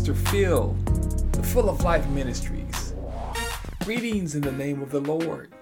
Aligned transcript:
Pastor 0.00 0.14
Phil, 0.30 0.74
the 1.32 1.42
Full 1.42 1.68
of 1.68 1.84
Life 1.84 2.08
Ministries. 2.08 2.94
Greetings 3.84 4.34
in 4.34 4.40
the 4.40 4.50
name 4.50 4.80
of 4.80 4.90
the 4.90 5.00
Lord. 5.00 5.52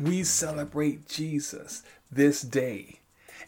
We 0.00 0.24
celebrate 0.24 1.06
Jesus 1.06 1.84
this 2.10 2.42
day, 2.42 2.98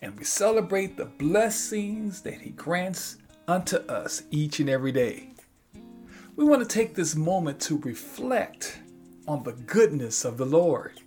and 0.00 0.16
we 0.16 0.22
celebrate 0.22 0.96
the 0.96 1.06
blessings 1.06 2.22
that 2.22 2.42
He 2.42 2.50
grants 2.50 3.16
unto 3.48 3.78
us 3.88 4.22
each 4.30 4.60
and 4.60 4.70
every 4.70 4.92
day. 4.92 5.30
We 6.36 6.44
want 6.44 6.62
to 6.62 6.68
take 6.72 6.94
this 6.94 7.16
moment 7.16 7.58
to 7.62 7.78
reflect 7.78 8.78
on 9.26 9.42
the 9.42 9.54
goodness 9.54 10.24
of 10.24 10.36
the 10.36 10.46
Lord. 10.46 11.00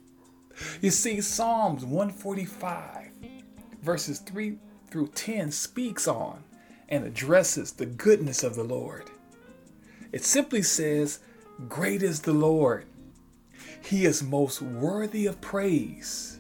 You 0.82 0.92
see, 0.92 1.22
Psalms 1.22 1.86
145, 1.86 3.12
verses 3.82 4.20
3 4.20 4.58
through 4.92 5.08
10 5.08 5.52
speaks 5.52 6.10
on 6.10 6.44
and 6.90 7.04
addresses 7.06 7.72
the 7.72 7.86
goodness 7.86 8.44
of 8.44 8.56
the 8.56 8.64
Lord. 8.64 9.10
It 10.12 10.24
simply 10.24 10.62
says, 10.62 11.20
Great 11.68 12.04
is 12.04 12.22
the 12.22 12.34
Lord. 12.34 12.86
He 13.82 14.06
is 14.06 14.24
most 14.24 14.62
worthy 14.62 15.26
of 15.26 15.42
praise. 15.42 16.40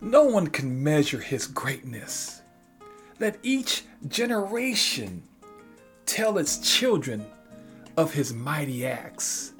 No 0.00 0.24
one 0.24 0.48
can 0.48 0.82
measure 0.82 1.20
his 1.20 1.46
greatness. 1.46 2.42
Let 3.20 3.38
each 3.42 3.84
generation 4.08 5.22
tell 6.06 6.38
its 6.38 6.58
children 6.58 7.24
of 7.96 8.12
his 8.12 8.32
mighty 8.32 8.86
acts. 8.86 9.52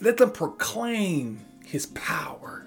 Let 0.00 0.16
them 0.16 0.30
proclaim 0.30 1.44
his 1.64 1.86
power. 1.86 2.66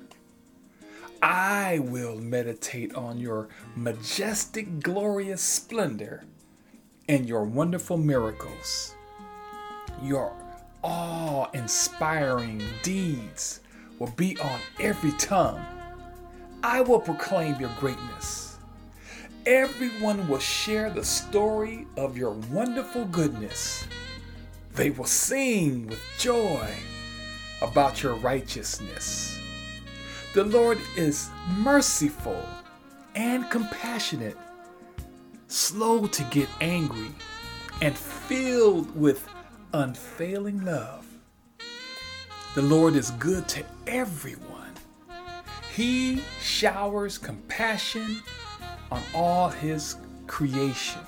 I 1.21 1.79
will 1.79 2.17
meditate 2.17 2.93
on 2.95 3.17
your 3.17 3.49
majestic, 3.75 4.79
glorious 4.79 5.41
splendor 5.41 6.23
and 7.09 7.27
your 7.27 7.43
wonderful 7.43 7.97
miracles. 7.97 8.95
Your 10.01 10.31
awe 10.83 11.49
inspiring 11.53 12.61
deeds 12.83 13.59
will 13.97 14.11
be 14.15 14.37
on 14.39 14.59
every 14.79 15.11
tongue. 15.13 15.59
I 16.63 16.81
will 16.81 16.99
proclaim 16.99 17.59
your 17.59 17.71
greatness. 17.79 18.57
Everyone 19.45 20.27
will 20.27 20.39
share 20.39 20.91
the 20.91 21.03
story 21.03 21.87
of 21.97 22.15
your 22.15 22.33
wonderful 22.51 23.05
goodness. 23.05 23.87
They 24.75 24.91
will 24.91 25.05
sing 25.05 25.87
with 25.87 25.99
joy 26.19 26.69
about 27.61 28.03
your 28.03 28.13
righteousness. 28.15 29.39
The 30.33 30.43
Lord 30.43 30.77
is 30.95 31.29
merciful 31.57 32.45
and 33.15 33.49
compassionate, 33.49 34.37
slow 35.49 36.07
to 36.07 36.23
get 36.31 36.47
angry, 36.61 37.11
and 37.81 37.97
filled 37.97 38.95
with 38.95 39.27
unfailing 39.73 40.63
love. 40.63 41.05
The 42.55 42.61
Lord 42.61 42.95
is 42.95 43.11
good 43.11 43.47
to 43.49 43.65
everyone. 43.85 44.73
He 45.75 46.23
showers 46.41 47.17
compassion 47.17 48.23
on 48.91 49.01
all 49.13 49.49
his 49.49 49.97
creation. 50.27 51.01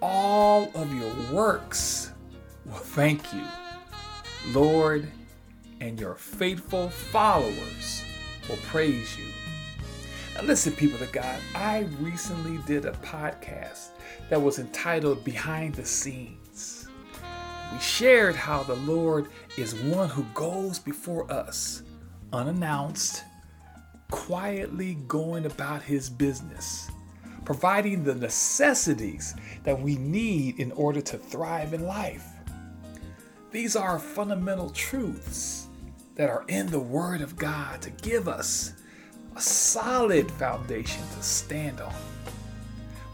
All 0.00 0.70
of 0.74 0.94
your 0.94 1.12
works 1.34 2.12
will 2.64 2.74
thank 2.74 3.32
you, 3.32 3.42
Lord 4.52 5.10
and 5.80 6.00
your 6.00 6.14
faithful 6.14 6.88
followers 6.88 8.04
will 8.48 8.56
praise 8.68 9.18
you. 9.18 9.26
Listen, 10.42 10.72
people 10.74 11.02
of 11.02 11.10
God, 11.12 11.40
I 11.54 11.88
recently 11.98 12.58
did 12.66 12.84
a 12.84 12.92
podcast 12.92 13.88
that 14.28 14.40
was 14.40 14.58
entitled 14.58 15.24
Behind 15.24 15.74
the 15.74 15.84
Scenes. 15.84 16.88
We 17.72 17.78
shared 17.80 18.36
how 18.36 18.62
the 18.62 18.76
Lord 18.76 19.28
is 19.56 19.74
one 19.74 20.08
who 20.08 20.24
goes 20.34 20.78
before 20.78 21.30
us, 21.32 21.82
unannounced, 22.32 23.24
quietly 24.10 24.98
going 25.08 25.46
about 25.46 25.82
his 25.82 26.08
business, 26.08 26.90
providing 27.44 28.04
the 28.04 28.14
necessities 28.14 29.34
that 29.64 29.80
we 29.80 29.96
need 29.96 30.60
in 30.60 30.70
order 30.72 31.00
to 31.00 31.18
thrive 31.18 31.72
in 31.72 31.86
life. 31.86 32.26
These 33.50 33.74
are 33.74 33.98
fundamental 33.98 34.70
truths 34.70 35.66
that 36.14 36.30
are 36.30 36.44
in 36.48 36.66
the 36.66 36.80
Word 36.80 37.20
of 37.20 37.36
God 37.36 37.80
to 37.82 37.90
give 37.90 38.28
us 38.28 38.74
a 39.36 39.40
solid 39.40 40.30
foundation 40.30 41.02
to 41.14 41.22
stand 41.22 41.78
on. 41.82 41.92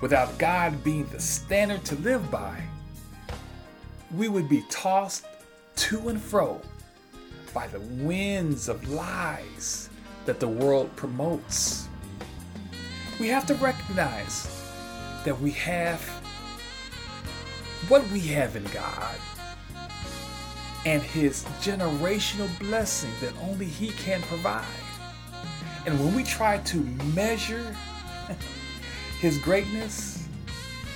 Without 0.00 0.38
God 0.38 0.84
being 0.84 1.06
the 1.06 1.19
standard 1.19 1.84
to 1.87 1.97
live 1.97 2.31
by, 2.31 2.62
we 4.15 4.28
would 4.28 4.49
be 4.49 4.65
tossed 4.71 5.27
to 5.75 6.09
and 6.10 6.22
fro 6.22 6.60
by 7.53 7.66
the 7.66 7.81
winds 7.81 8.69
of 8.69 8.88
lies 8.88 9.91
that 10.25 10.38
the 10.38 10.47
world 10.47 10.94
promotes. 10.94 11.88
We 13.19 13.27
have 13.28 13.47
to 13.47 13.54
recognize 13.56 14.49
that 15.25 15.39
we 15.41 15.50
have 15.53 16.00
what 17.89 18.09
we 18.10 18.21
have 18.21 18.54
in 18.54 18.65
God 18.66 19.16
and 20.87 21.03
his 21.03 21.44
generational 21.60 22.49
blessing 22.60 23.10
that 23.21 23.34
only 23.43 23.66
he 23.66 23.89
can 23.89 24.22
provide. 24.22 24.81
And 25.87 25.98
when 25.98 26.15
we 26.15 26.22
try 26.22 26.59
to 26.59 26.76
measure 27.15 27.75
his 29.20 29.38
greatness, 29.38 30.26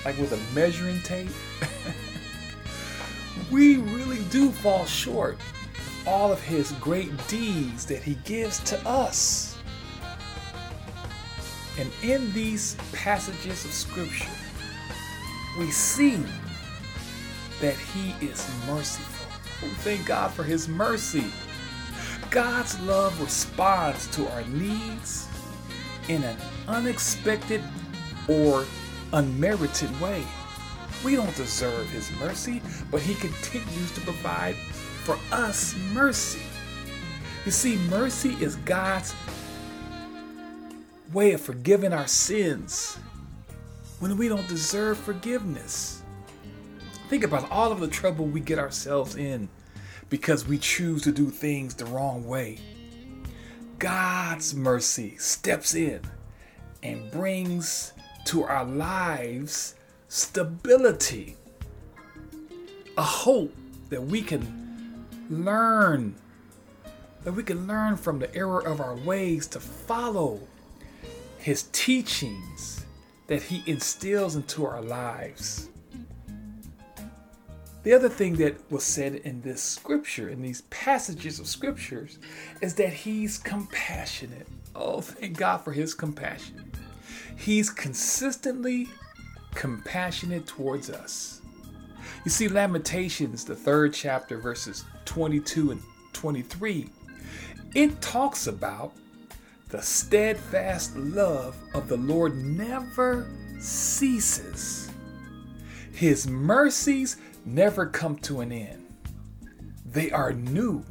like 0.05 0.17
with 0.19 0.33
a 0.33 0.55
measuring 0.55 1.01
tape, 1.03 1.31
we 3.51 3.79
really 3.79 4.23
do 4.31 4.51
fall 4.51 4.85
short 4.85 5.35
of 5.35 6.09
all 6.09 6.33
of 6.33 6.41
his 6.41 6.73
great 6.73 7.11
deeds 7.27 7.85
that 7.87 8.03
he 8.03 8.15
gives 8.25 8.61
to 8.61 8.89
us. 8.89 9.57
And 11.79 11.91
in 12.03 12.33
these 12.33 12.77
passages 12.93 13.65
of 13.65 13.73
scripture, 13.73 14.31
we 15.59 15.71
see 15.71 16.23
that 17.61 17.75
he 17.75 18.15
is 18.25 18.49
merciful. 18.67 19.17
Oh, 19.63 19.69
thank 19.79 20.05
God 20.05 20.33
for 20.33 20.43
His 20.43 20.69
mercy. 20.69 21.25
God's 22.37 22.79
love 22.81 23.19
responds 23.19 24.09
to 24.09 24.31
our 24.33 24.43
needs 24.43 25.27
in 26.09 26.23
an 26.23 26.37
unexpected 26.69 27.63
or 28.29 28.67
unmerited 29.15 29.99
way. 30.03 30.23
We 31.03 31.17
don't 31.17 31.35
deserve 31.35 31.89
His 31.89 32.11
mercy, 32.21 32.61
but 32.91 33.01
He 33.01 33.15
continues 33.15 33.91
to 33.93 34.03
provide 34.03 34.55
for 34.55 35.19
us 35.33 35.75
mercy. 35.95 36.43
You 37.47 37.53
see, 37.53 37.77
mercy 37.89 38.37
is 38.39 38.57
God's 38.57 39.15
way 41.15 41.33
of 41.33 41.41
forgiving 41.41 41.95
our 41.95 42.07
sins 42.07 42.99
when 43.99 44.15
we 44.19 44.29
don't 44.29 44.47
deserve 44.47 44.99
forgiveness. 44.99 46.03
Think 47.09 47.25
about 47.25 47.51
all 47.51 47.73
of 47.73 47.81
the 47.81 47.89
trouble 47.89 48.27
we 48.27 48.41
get 48.41 48.59
ourselves 48.59 49.17
in 49.17 49.49
because 50.09 50.47
we 50.47 50.59
choose 50.59 51.03
to 51.03 51.12
do 51.12 51.31
things 51.31 51.75
the 51.75 51.84
wrong 51.87 52.27
way. 52.27 52.59
God's 53.78 54.54
mercy 54.54 55.16
steps 55.19 55.75
in 55.75 56.01
and 56.83 57.10
brings 57.10 57.92
to 58.27 58.45
our 58.45 58.65
lives 58.65 59.75
stability, 60.09 61.36
a 62.97 63.03
hope 63.03 63.54
that 63.91 64.03
we 64.03 64.22
can 64.22 65.07
learn, 65.28 66.15
that 67.25 67.33
we 67.33 67.42
can 67.42 67.66
learn 67.66 67.97
from 67.97 68.19
the 68.19 68.34
error 68.34 68.60
of 68.60 68.81
our 68.81 68.97
ways 68.97 69.47
to 69.48 69.60
follow 69.60 70.41
His 71.39 71.65
teachings 71.72 72.86
that 73.27 73.42
He 73.42 73.63
instills 73.66 74.36
into 74.36 74.65
our 74.65 74.81
lives. 74.81 75.69
The 77.86 77.94
other 77.94 78.09
thing 78.09 78.34
that 78.38 78.56
was 78.68 78.83
said 78.83 79.15
in 79.15 79.42
this 79.42 79.62
scripture, 79.62 80.28
in 80.28 80.42
these 80.42 80.62
passages 80.62 81.38
of 81.38 81.47
scriptures, 81.47 82.18
is 82.60 82.74
that 82.74 82.92
he's 82.92 83.38
compassionate. 83.38 84.48
Oh, 84.74 85.00
thank 85.00 85.36
God 85.36 85.59
for 85.59 85.71
his 85.71 85.94
compassion. 85.94 86.72
He's 87.36 87.71
consistently 87.71 88.88
compassionate 89.54 90.48
towards 90.48 90.91
us. 90.91 91.42
You 92.24 92.33
see, 92.33 92.48
Lamentations, 92.48 93.44
the 93.44 93.54
third 93.54 93.94
chapter, 93.94 94.36
verses 94.36 94.84
22 95.04 95.71
and 95.71 95.83
23, 96.12 96.91
it 97.77 98.03
talks 98.03 98.48
about 98.48 98.94
the 99.68 99.80
steadfast 99.80 100.97
love 100.97 101.56
of 101.72 101.86
the 101.86 101.98
Lord 101.98 102.34
never 102.34 103.30
ceases. 103.60 104.85
His 105.97 106.28
mercies 106.28 107.16
never 107.47 107.87
come 107.87 108.16
to 108.16 108.43
an 108.43 108.53
end. 108.53 108.87
They 109.87 110.10
are 110.10 110.31
new 110.31 110.84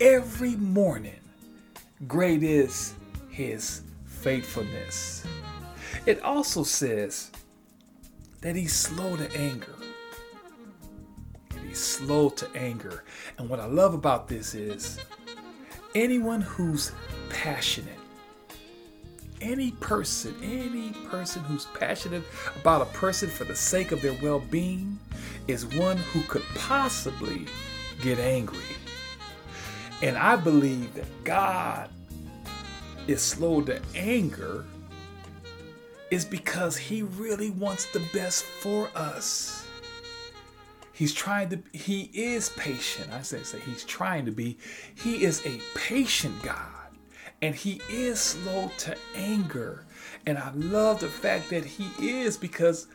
every 0.00 0.54
morning. 0.54 1.18
Great 2.06 2.44
is 2.44 2.94
his 3.28 3.82
faithfulness. 4.04 5.24
It 6.06 6.22
also 6.22 6.62
says 6.62 7.32
that 8.40 8.54
he's 8.54 8.72
slow 8.72 9.16
to 9.16 9.36
anger. 9.36 9.74
He's 11.66 11.80
slow 11.80 12.28
to 12.30 12.48
anger. 12.54 13.02
And 13.38 13.48
what 13.48 13.58
I 13.58 13.66
love 13.66 13.94
about 13.94 14.28
this 14.28 14.54
is 14.54 15.00
anyone 15.96 16.42
who's 16.42 16.92
passionate, 17.30 17.98
any 19.40 19.72
person, 19.72 20.34
any 20.42 20.92
person 21.08 21.42
who's 21.42 21.66
passionate 21.78 22.22
about 22.60 22.82
a 22.82 22.86
person 22.86 23.28
for 23.28 23.44
the 23.44 23.56
sake 23.56 23.92
of 23.92 24.02
their 24.02 24.16
well 24.22 24.40
being 24.40 24.98
is 25.48 25.66
one 25.66 25.96
who 25.96 26.22
could 26.22 26.44
possibly 26.54 27.46
get 28.02 28.18
angry. 28.18 28.58
And 30.02 30.16
I 30.16 30.36
believe 30.36 30.94
that 30.94 31.24
God 31.24 31.90
is 33.06 33.22
slow 33.22 33.62
to 33.62 33.80
anger 33.94 34.64
is 36.10 36.24
because 36.24 36.76
he 36.76 37.02
really 37.02 37.50
wants 37.50 37.86
the 37.86 38.00
best 38.12 38.44
for 38.44 38.90
us. 38.94 39.66
He's 40.92 41.12
trying 41.12 41.50
to 41.50 41.58
he 41.72 42.10
is 42.14 42.48
patient. 42.50 43.12
I 43.12 43.22
say 43.22 43.42
say 43.42 43.58
he's 43.60 43.84
trying 43.84 44.24
to 44.26 44.32
be. 44.32 44.58
He 44.94 45.24
is 45.24 45.44
a 45.44 45.60
patient 45.74 46.42
God 46.42 46.75
and 47.42 47.54
he 47.54 47.80
is 47.90 48.20
slow 48.20 48.70
to 48.78 48.96
anger. 49.14 49.84
And 50.26 50.38
I 50.38 50.50
love 50.52 51.00
the 51.00 51.08
fact 51.08 51.50
that 51.50 51.64
he 51.64 51.88
is 51.98 52.36
because 52.36 52.88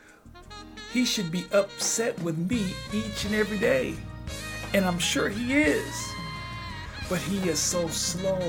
he 0.91 1.05
should 1.05 1.31
be 1.31 1.45
upset 1.51 2.19
with 2.21 2.37
me 2.37 2.73
each 2.91 3.25
and 3.25 3.35
every 3.35 3.57
day. 3.57 3.95
And 4.73 4.85
I'm 4.85 4.99
sure 4.99 5.29
he 5.29 5.53
is. 5.53 6.13
But 7.09 7.19
he 7.19 7.49
is 7.49 7.59
so 7.59 7.87
slow. 7.87 8.39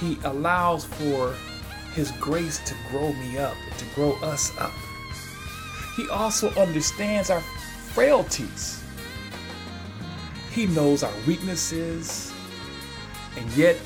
He 0.00 0.18
allows 0.24 0.84
for 0.84 1.34
his 1.94 2.10
grace 2.12 2.58
to 2.66 2.74
grow 2.90 3.12
me 3.12 3.38
up, 3.38 3.56
to 3.78 3.84
grow 3.94 4.12
us 4.22 4.52
up. 4.58 4.72
He 5.96 6.08
also 6.10 6.50
understands 6.50 7.30
our 7.30 7.40
frailties. 7.92 8.84
He 10.52 10.66
knows 10.66 11.02
our 11.02 11.12
weaknesses, 11.26 12.32
and 13.36 13.50
yet 13.52 13.76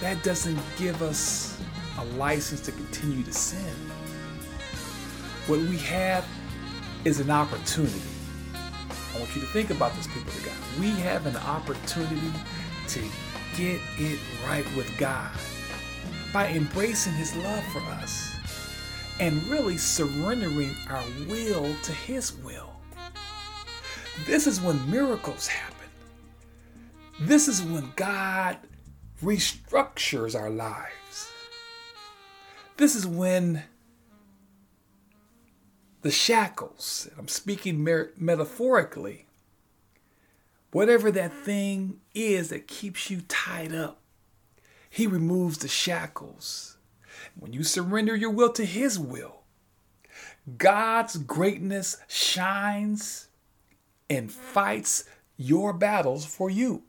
that 0.00 0.22
doesn't 0.22 0.58
give 0.78 1.02
us 1.02 1.60
a 1.98 2.04
license 2.16 2.60
to 2.62 2.72
continue 2.72 3.24
to 3.24 3.32
sin. 3.32 3.74
What 5.46 5.60
we 5.60 5.78
have 5.78 6.26
is 7.04 7.20
an 7.20 7.30
opportunity. 7.30 8.02
I 9.14 9.18
want 9.18 9.34
you 9.34 9.40
to 9.40 9.46
think 9.48 9.70
about 9.70 9.94
this, 9.94 10.06
people 10.08 10.28
of 10.28 10.44
God. 10.44 10.80
We 10.80 10.90
have 11.00 11.24
an 11.24 11.36
opportunity 11.36 12.32
to 12.88 13.00
get 13.56 13.80
it 13.98 14.18
right 14.46 14.66
with 14.76 14.92
God 14.98 15.30
by 16.32 16.48
embracing 16.48 17.14
His 17.14 17.34
love 17.36 17.64
for 17.72 17.80
us 17.80 18.36
and 19.20 19.42
really 19.44 19.78
surrendering 19.78 20.74
our 20.90 21.04
will 21.28 21.74
to 21.82 21.92
His 21.92 22.36
will. 22.38 22.72
This 24.26 24.46
is 24.46 24.60
when 24.60 24.90
miracles 24.90 25.46
happen. 25.46 25.88
This 27.20 27.48
is 27.48 27.62
when 27.62 27.92
God 27.96 28.58
restructures 29.22 30.38
our 30.38 30.50
lives. 30.50 31.30
This 32.76 32.94
is 32.94 33.06
when 33.06 33.64
the 36.02 36.10
shackles, 36.10 37.08
I'm 37.18 37.28
speaking 37.28 37.82
mer- 37.82 38.10
metaphorically, 38.16 39.26
whatever 40.70 41.10
that 41.10 41.32
thing 41.32 42.00
is 42.14 42.50
that 42.50 42.68
keeps 42.68 43.10
you 43.10 43.22
tied 43.28 43.74
up, 43.74 44.00
He 44.90 45.06
removes 45.06 45.58
the 45.58 45.68
shackles. 45.68 46.76
When 47.38 47.52
you 47.52 47.64
surrender 47.64 48.14
your 48.14 48.30
will 48.30 48.52
to 48.52 48.64
His 48.64 48.98
will, 48.98 49.42
God's 50.58 51.16
greatness 51.16 51.96
shines 52.08 53.28
and 54.08 54.30
fights 54.30 55.04
your 55.36 55.72
battles 55.72 56.24
for 56.24 56.48
you 56.48 56.82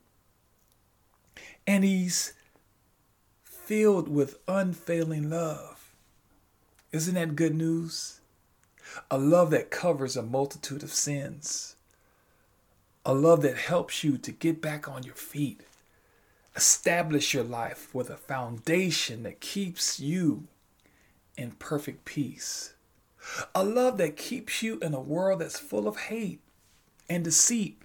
and 1.68 1.84
he's 1.84 2.34
filled 3.44 4.08
with 4.08 4.40
unfailing 4.48 5.30
love. 5.30 5.94
Isn't 6.94 7.16
that 7.16 7.36
good 7.36 7.54
news? 7.54 8.22
A 9.12 9.18
love 9.18 9.52
that 9.52 9.70
covers 9.70 10.16
a 10.16 10.24
multitude 10.24 10.82
of 10.82 10.94
sins. 10.94 11.76
A 13.06 13.14
love 13.14 13.42
that 13.42 13.58
helps 13.58 14.06
you 14.06 14.18
to 14.18 14.32
get 14.32 14.62
back 14.62 14.88
on 14.88 15.04
your 15.04 15.16
feet. 15.16 15.62
Establish 16.56 17.34
your 17.34 17.44
life 17.44 17.94
with 17.94 18.10
a 18.10 18.18
foundation 18.18 19.24
that 19.24 19.42
keeps 19.42 20.00
you 20.00 20.48
in 21.38 21.52
perfect 21.52 22.06
peace. 22.06 22.74
A 23.54 23.64
love 23.64 23.98
that 23.98 24.16
keeps 24.16 24.64
you 24.64 24.80
in 24.80 24.94
a 24.94 25.00
world 25.00 25.42
that's 25.42 25.60
full 25.60 25.88
of 25.88 25.98
hate 25.98 26.40
and 27.10 27.24
deceit. 27.24 27.82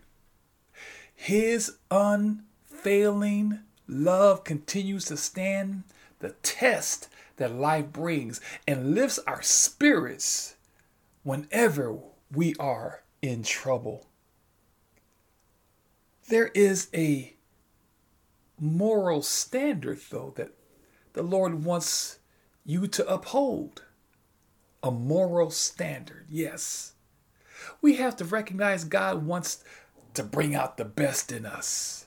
His 1.14 1.76
unfailing 1.90 3.61
Love 3.92 4.42
continues 4.42 5.04
to 5.04 5.18
stand 5.18 5.82
the 6.20 6.30
test 6.42 7.10
that 7.36 7.54
life 7.54 7.92
brings 7.92 8.40
and 8.66 8.94
lifts 8.94 9.18
our 9.26 9.42
spirits 9.42 10.56
whenever 11.24 11.98
we 12.34 12.54
are 12.58 13.02
in 13.20 13.42
trouble. 13.42 14.06
There 16.28 16.48
is 16.54 16.88
a 16.94 17.34
moral 18.58 19.20
standard, 19.20 20.00
though, 20.10 20.32
that 20.36 20.52
the 21.12 21.22
Lord 21.22 21.62
wants 21.62 22.18
you 22.64 22.86
to 22.86 23.06
uphold. 23.06 23.82
A 24.82 24.90
moral 24.90 25.50
standard, 25.50 26.26
yes. 26.30 26.94
We 27.82 27.96
have 27.96 28.16
to 28.16 28.24
recognize 28.24 28.84
God 28.84 29.26
wants 29.26 29.62
to 30.14 30.22
bring 30.22 30.54
out 30.54 30.78
the 30.78 30.86
best 30.86 31.30
in 31.30 31.44
us 31.44 32.06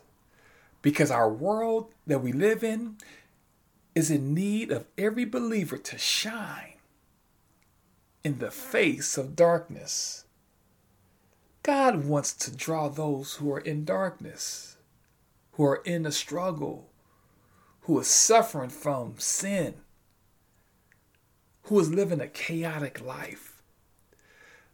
because 0.86 1.10
our 1.10 1.28
world 1.28 1.92
that 2.06 2.22
we 2.22 2.32
live 2.32 2.64
in 2.64 2.96
is 3.96 4.12
in 4.12 4.36
need 4.36 4.72
of 4.72 4.86
every 5.00 5.26
believer 5.26 5.80
to 5.80 5.98
shine 5.98 6.76
in 8.24 8.38
the 8.38 8.52
face 8.52 9.18
of 9.18 9.36
darkness. 9.36 10.26
God 11.64 12.06
wants 12.06 12.34
to 12.34 12.56
draw 12.56 12.88
those 12.88 13.34
who 13.34 13.52
are 13.52 13.62
in 13.62 13.84
darkness, 13.84 14.78
who 15.54 15.66
are 15.66 15.82
in 15.86 16.06
a 16.06 16.12
struggle, 16.12 16.88
who 17.82 17.98
are 17.98 18.04
suffering 18.04 18.70
from 18.70 19.16
sin, 19.18 19.74
who 21.64 21.80
is 21.80 21.90
living 21.90 22.22
a 22.22 22.28
chaotic 22.28 23.04
life. 23.04 23.64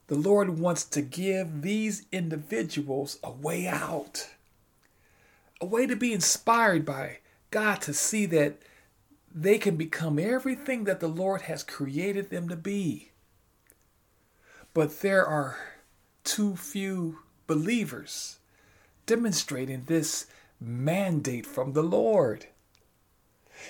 The 0.08 0.16
Lord 0.16 0.60
wants 0.60 0.84
to 0.84 1.02
give 1.02 1.62
these 1.62 2.06
individuals 2.12 3.18
a 3.24 3.32
way 3.32 3.66
out 3.66 4.28
a 5.62 5.66
way 5.66 5.86
to 5.86 5.96
be 5.96 6.12
inspired 6.12 6.84
by 6.84 7.20
God 7.52 7.82
to 7.84 7.94
see 7.94 8.26
that 8.26 8.58
they 9.34 9.58
can 9.58 9.78
become 9.78 10.20
everything 10.20 10.84
that 10.86 11.00
the 11.00 11.08
Lord 11.08 11.44
has 11.44 11.64
created 11.64 12.30
them 12.30 12.50
to 12.50 12.56
be. 12.56 13.12
But 14.74 15.02
there 15.02 15.26
are 15.26 15.58
too 16.24 16.56
few 16.56 17.20
believers 17.48 18.40
demonstrating 19.06 19.84
this 19.86 20.26
mandate 20.60 21.46
from 21.46 21.74
the 21.74 21.84
Lord. 21.84 22.48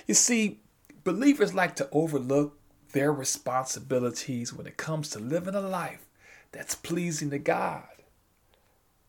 You 0.06 0.14
see, 0.14 0.60
believers 1.04 1.54
like 1.54 1.76
to 1.76 1.88
overlook 1.92 2.58
their 2.92 3.12
responsibilities 3.12 4.52
when 4.52 4.66
it 4.66 4.76
comes 4.76 5.10
to 5.10 5.18
living 5.18 5.54
a 5.54 5.60
life 5.60 6.06
that's 6.52 6.74
pleasing 6.74 7.30
to 7.30 7.38
God. 7.38 7.84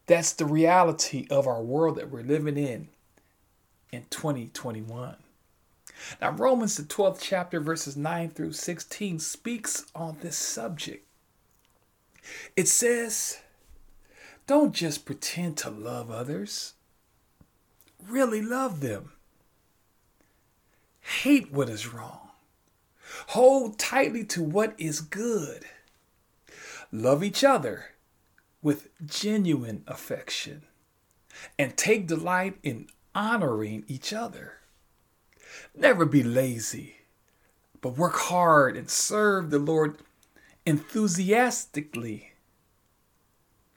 That's 0.06 0.34
the 0.34 0.46
reality 0.46 1.28
of 1.30 1.48
our 1.48 1.62
world 1.62 1.96
that 1.96 2.12
we're 2.12 2.24
living 2.24 2.58
in 2.58 2.90
in 3.92 4.06
2021. 4.10 5.16
Now, 6.22 6.32
Romans, 6.32 6.76
the 6.76 6.84
12th 6.84 7.20
chapter, 7.22 7.60
verses 7.60 7.96
9 7.96 8.32
through 8.32 8.54
16, 8.54 9.20
speaks 9.20 9.86
on 9.96 10.18
this 10.20 10.36
subject. 10.36 11.08
It 12.56 12.68
says, 12.68 13.40
Don't 14.48 14.74
just 14.74 15.06
pretend 15.06 15.58
to 15.58 15.70
love 15.70 16.12
others, 16.12 16.74
really 18.06 18.42
love 18.42 18.82
them. 18.82 19.14
Hate 21.00 21.52
what 21.52 21.70
is 21.70 21.94
wrong, 21.94 22.30
hold 23.28 23.78
tightly 23.80 24.26
to 24.26 24.44
what 24.44 24.74
is 24.78 25.00
good. 25.00 25.66
Love 26.92 27.24
each 27.24 27.44
other 27.44 27.93
with 28.64 28.90
genuine 29.06 29.84
affection 29.86 30.64
and 31.60 31.76
take 31.78 32.08
delight 32.08 32.58
in 32.64 32.88
honoring 33.14 33.84
each 33.88 34.14
other. 34.14 34.54
Never 35.76 36.06
be 36.06 36.24
lazy, 36.24 36.96
but 37.82 37.98
work 37.98 38.16
hard 38.16 38.76
and 38.76 38.90
serve 38.90 39.52
the 39.52 39.60
Lord 39.60 39.98
enthusiastically. 40.66 42.32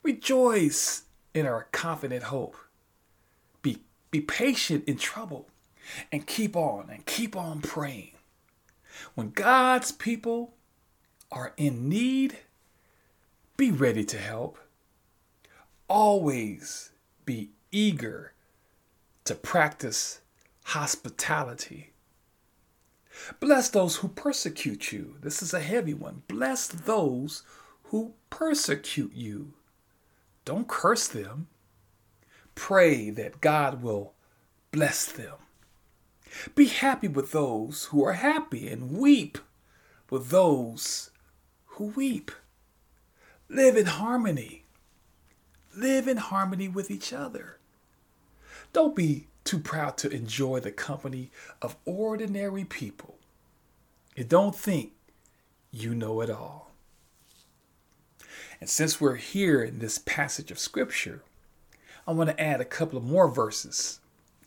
Rejoice 0.01 1.03
in 1.33 1.45
our 1.45 1.67
confident 1.71 2.23
hope. 2.23 2.55
Be, 3.61 3.79
be 4.09 4.21
patient 4.21 4.85
in 4.87 4.97
trouble 4.97 5.47
and 6.11 6.25
keep 6.25 6.55
on 6.55 6.89
and 6.89 7.05
keep 7.05 7.35
on 7.35 7.61
praying. 7.61 8.11
When 9.15 9.31
God's 9.31 9.91
people 9.91 10.53
are 11.31 11.53
in 11.57 11.89
need, 11.89 12.37
be 13.57 13.71
ready 13.71 14.05
to 14.05 14.17
help. 14.17 14.57
Always 15.87 16.91
be 17.25 17.51
eager 17.71 18.33
to 19.25 19.35
practice 19.35 20.21
hospitality. 20.65 21.93
Bless 23.39 23.69
those 23.69 23.97
who 23.97 24.09
persecute 24.09 24.91
you. 24.91 25.15
This 25.21 25.41
is 25.41 25.53
a 25.53 25.59
heavy 25.59 25.93
one. 25.93 26.23
Bless 26.27 26.67
those 26.67 27.43
who 27.83 28.13
persecute 28.29 29.13
you. 29.13 29.53
Don't 30.45 30.67
curse 30.67 31.07
them. 31.07 31.47
Pray 32.55 33.09
that 33.09 33.41
God 33.41 33.81
will 33.81 34.13
bless 34.71 35.05
them. 35.05 35.35
Be 36.55 36.67
happy 36.67 37.07
with 37.07 37.31
those 37.31 37.85
who 37.85 38.03
are 38.03 38.13
happy 38.13 38.67
and 38.67 38.91
weep 38.91 39.37
with 40.09 40.29
those 40.29 41.11
who 41.65 41.85
weep. 41.95 42.31
Live 43.49 43.77
in 43.77 43.85
harmony. 43.85 44.66
Live 45.77 46.07
in 46.07 46.17
harmony 46.17 46.67
with 46.67 46.89
each 46.89 47.13
other. 47.13 47.57
Don't 48.73 48.95
be 48.95 49.27
too 49.43 49.59
proud 49.59 49.95
to 49.99 50.09
enjoy 50.09 50.59
the 50.59 50.71
company 50.71 51.29
of 51.61 51.77
ordinary 51.85 52.65
people. 52.65 53.15
And 54.15 54.27
don't 54.27 54.55
think 54.55 54.93
you 55.71 55.93
know 55.93 56.21
it 56.21 56.31
all. 56.31 56.71
And 58.59 58.67
since 58.67 58.99
we're 58.99 59.17
here 59.17 59.61
in 59.61 59.77
this 59.77 59.99
passage 59.99 60.49
of 60.49 60.57
Scripture, 60.57 61.21
I 62.07 62.11
want 62.11 62.31
to 62.31 62.41
add 62.41 62.59
a 62.59 62.65
couple 62.65 62.97
of 62.97 63.03
more 63.03 63.27
verses 63.27 63.99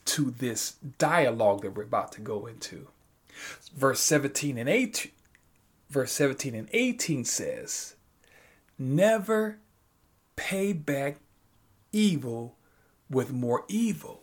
to 0.06 0.32
this 0.32 0.72
dialogue 0.98 1.62
that 1.62 1.76
we're 1.76 1.84
about 1.84 2.10
to 2.12 2.20
go 2.20 2.46
into. 2.46 2.88
Verse 3.76 4.00
17 4.00 4.58
and 4.58 4.68
18, 4.68 5.12
verse 5.88 6.10
17 6.10 6.56
and 6.56 6.68
18 6.72 7.24
says, 7.24 7.94
Never 8.76 9.58
pay 10.40 10.72
back 10.72 11.18
evil 11.92 12.56
with 13.10 13.30
more 13.30 13.64
evil. 13.68 14.22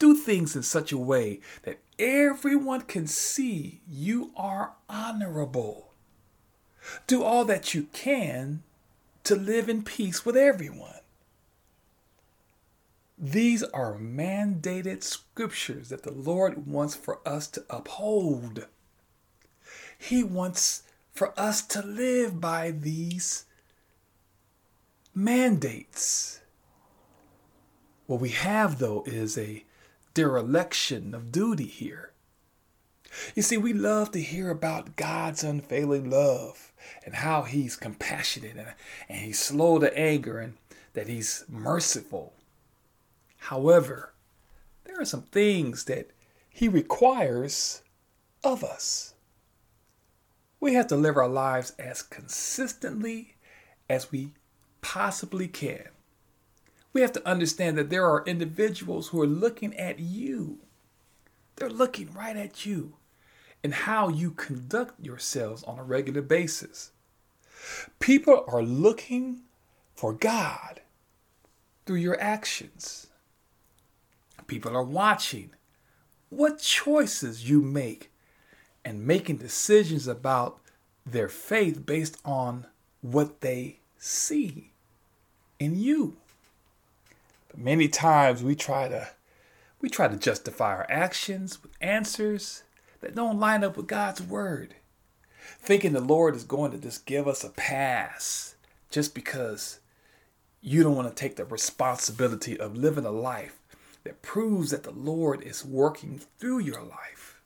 Do 0.00 0.12
things 0.16 0.56
in 0.56 0.64
such 0.64 0.90
a 0.90 0.98
way 0.98 1.38
that 1.62 1.78
everyone 2.00 2.80
can 2.80 3.06
see 3.06 3.80
you 3.88 4.32
are 4.36 4.72
honorable. 4.88 5.92
Do 7.06 7.22
all 7.22 7.44
that 7.44 7.74
you 7.74 7.84
can 7.92 8.64
to 9.22 9.36
live 9.36 9.68
in 9.68 9.84
peace 9.84 10.26
with 10.26 10.36
everyone. 10.36 11.00
These 13.16 13.62
are 13.62 13.94
mandated 13.94 15.04
scriptures 15.04 15.90
that 15.90 16.02
the 16.02 16.12
Lord 16.12 16.66
wants 16.66 16.96
for 16.96 17.20
us 17.24 17.46
to 17.48 17.64
uphold. 17.70 18.66
He 19.96 20.24
wants 20.24 20.82
for 21.12 21.38
us 21.38 21.62
to 21.68 21.82
live 21.82 22.40
by 22.40 22.72
these 22.72 23.44
mandates. 25.18 26.40
What 28.06 28.20
we 28.20 28.30
have, 28.30 28.78
though, 28.78 29.02
is 29.04 29.36
a 29.36 29.64
dereliction 30.14 31.12
of 31.12 31.32
duty 31.32 31.66
here. 31.66 32.12
You 33.34 33.42
see, 33.42 33.56
we 33.56 33.72
love 33.72 34.12
to 34.12 34.20
hear 34.20 34.48
about 34.48 34.94
God's 34.94 35.42
unfailing 35.42 36.08
love 36.08 36.72
and 37.04 37.16
how 37.16 37.42
He's 37.42 37.74
compassionate 37.74 38.56
and, 38.56 38.74
and 39.08 39.18
He's 39.18 39.40
slow 39.40 39.80
to 39.80 39.96
anger 39.98 40.38
and 40.38 40.54
that 40.94 41.08
He's 41.08 41.44
merciful. 41.48 42.34
However, 43.38 44.12
there 44.84 45.00
are 45.00 45.04
some 45.04 45.22
things 45.22 45.84
that 45.84 46.10
He 46.48 46.68
requires 46.68 47.82
of 48.44 48.62
us. 48.62 49.14
We 50.60 50.74
have 50.74 50.86
to 50.88 50.96
live 50.96 51.16
our 51.16 51.28
lives 51.28 51.72
as 51.78 52.02
consistently 52.02 53.34
as 53.88 54.12
we 54.12 54.32
possibly 54.88 55.46
can. 55.46 55.86
We 56.94 57.02
have 57.02 57.12
to 57.12 57.28
understand 57.28 57.76
that 57.76 57.90
there 57.90 58.06
are 58.06 58.24
individuals 58.24 59.08
who 59.08 59.20
are 59.20 59.26
looking 59.26 59.76
at 59.76 59.98
you. 59.98 60.60
They're 61.56 61.68
looking 61.68 62.10
right 62.14 62.34
at 62.34 62.64
you 62.64 62.94
and 63.62 63.74
how 63.74 64.08
you 64.08 64.30
conduct 64.30 64.98
yourselves 65.04 65.62
on 65.64 65.78
a 65.78 65.82
regular 65.82 66.22
basis. 66.22 66.92
People 67.98 68.46
are 68.48 68.62
looking 68.62 69.42
for 69.94 70.14
God 70.14 70.80
through 71.84 71.96
your 71.96 72.18
actions. 72.18 73.08
People 74.46 74.74
are 74.74 74.82
watching 74.82 75.50
what 76.30 76.60
choices 76.60 77.46
you 77.46 77.60
make 77.60 78.10
and 78.86 79.06
making 79.06 79.36
decisions 79.36 80.08
about 80.08 80.60
their 81.04 81.28
faith 81.28 81.84
based 81.84 82.16
on 82.24 82.64
what 83.02 83.42
they 83.42 83.80
see 83.98 84.72
in 85.58 85.78
you. 85.78 86.16
But 87.48 87.58
many 87.58 87.88
times 87.88 88.42
we 88.42 88.54
try 88.54 88.88
to 88.88 89.08
we 89.80 89.88
try 89.88 90.08
to 90.08 90.16
justify 90.16 90.74
our 90.74 90.86
actions 90.88 91.62
with 91.62 91.72
answers 91.80 92.64
that 93.00 93.14
don't 93.14 93.38
line 93.38 93.62
up 93.62 93.76
with 93.76 93.86
God's 93.86 94.20
word. 94.20 94.74
Thinking 95.60 95.92
the 95.92 96.00
Lord 96.00 96.34
is 96.34 96.44
going 96.44 96.72
to 96.72 96.78
just 96.78 97.06
give 97.06 97.28
us 97.28 97.44
a 97.44 97.50
pass 97.50 98.56
just 98.90 99.14
because 99.14 99.78
you 100.60 100.82
don't 100.82 100.96
want 100.96 101.08
to 101.08 101.14
take 101.14 101.36
the 101.36 101.44
responsibility 101.44 102.58
of 102.58 102.76
living 102.76 103.04
a 103.04 103.10
life 103.10 103.58
that 104.04 104.22
proves 104.22 104.70
that 104.70 104.82
the 104.82 104.90
Lord 104.90 105.42
is 105.42 105.64
working 105.64 106.20
through 106.38 106.58
your 106.58 106.82
life. 106.82 107.40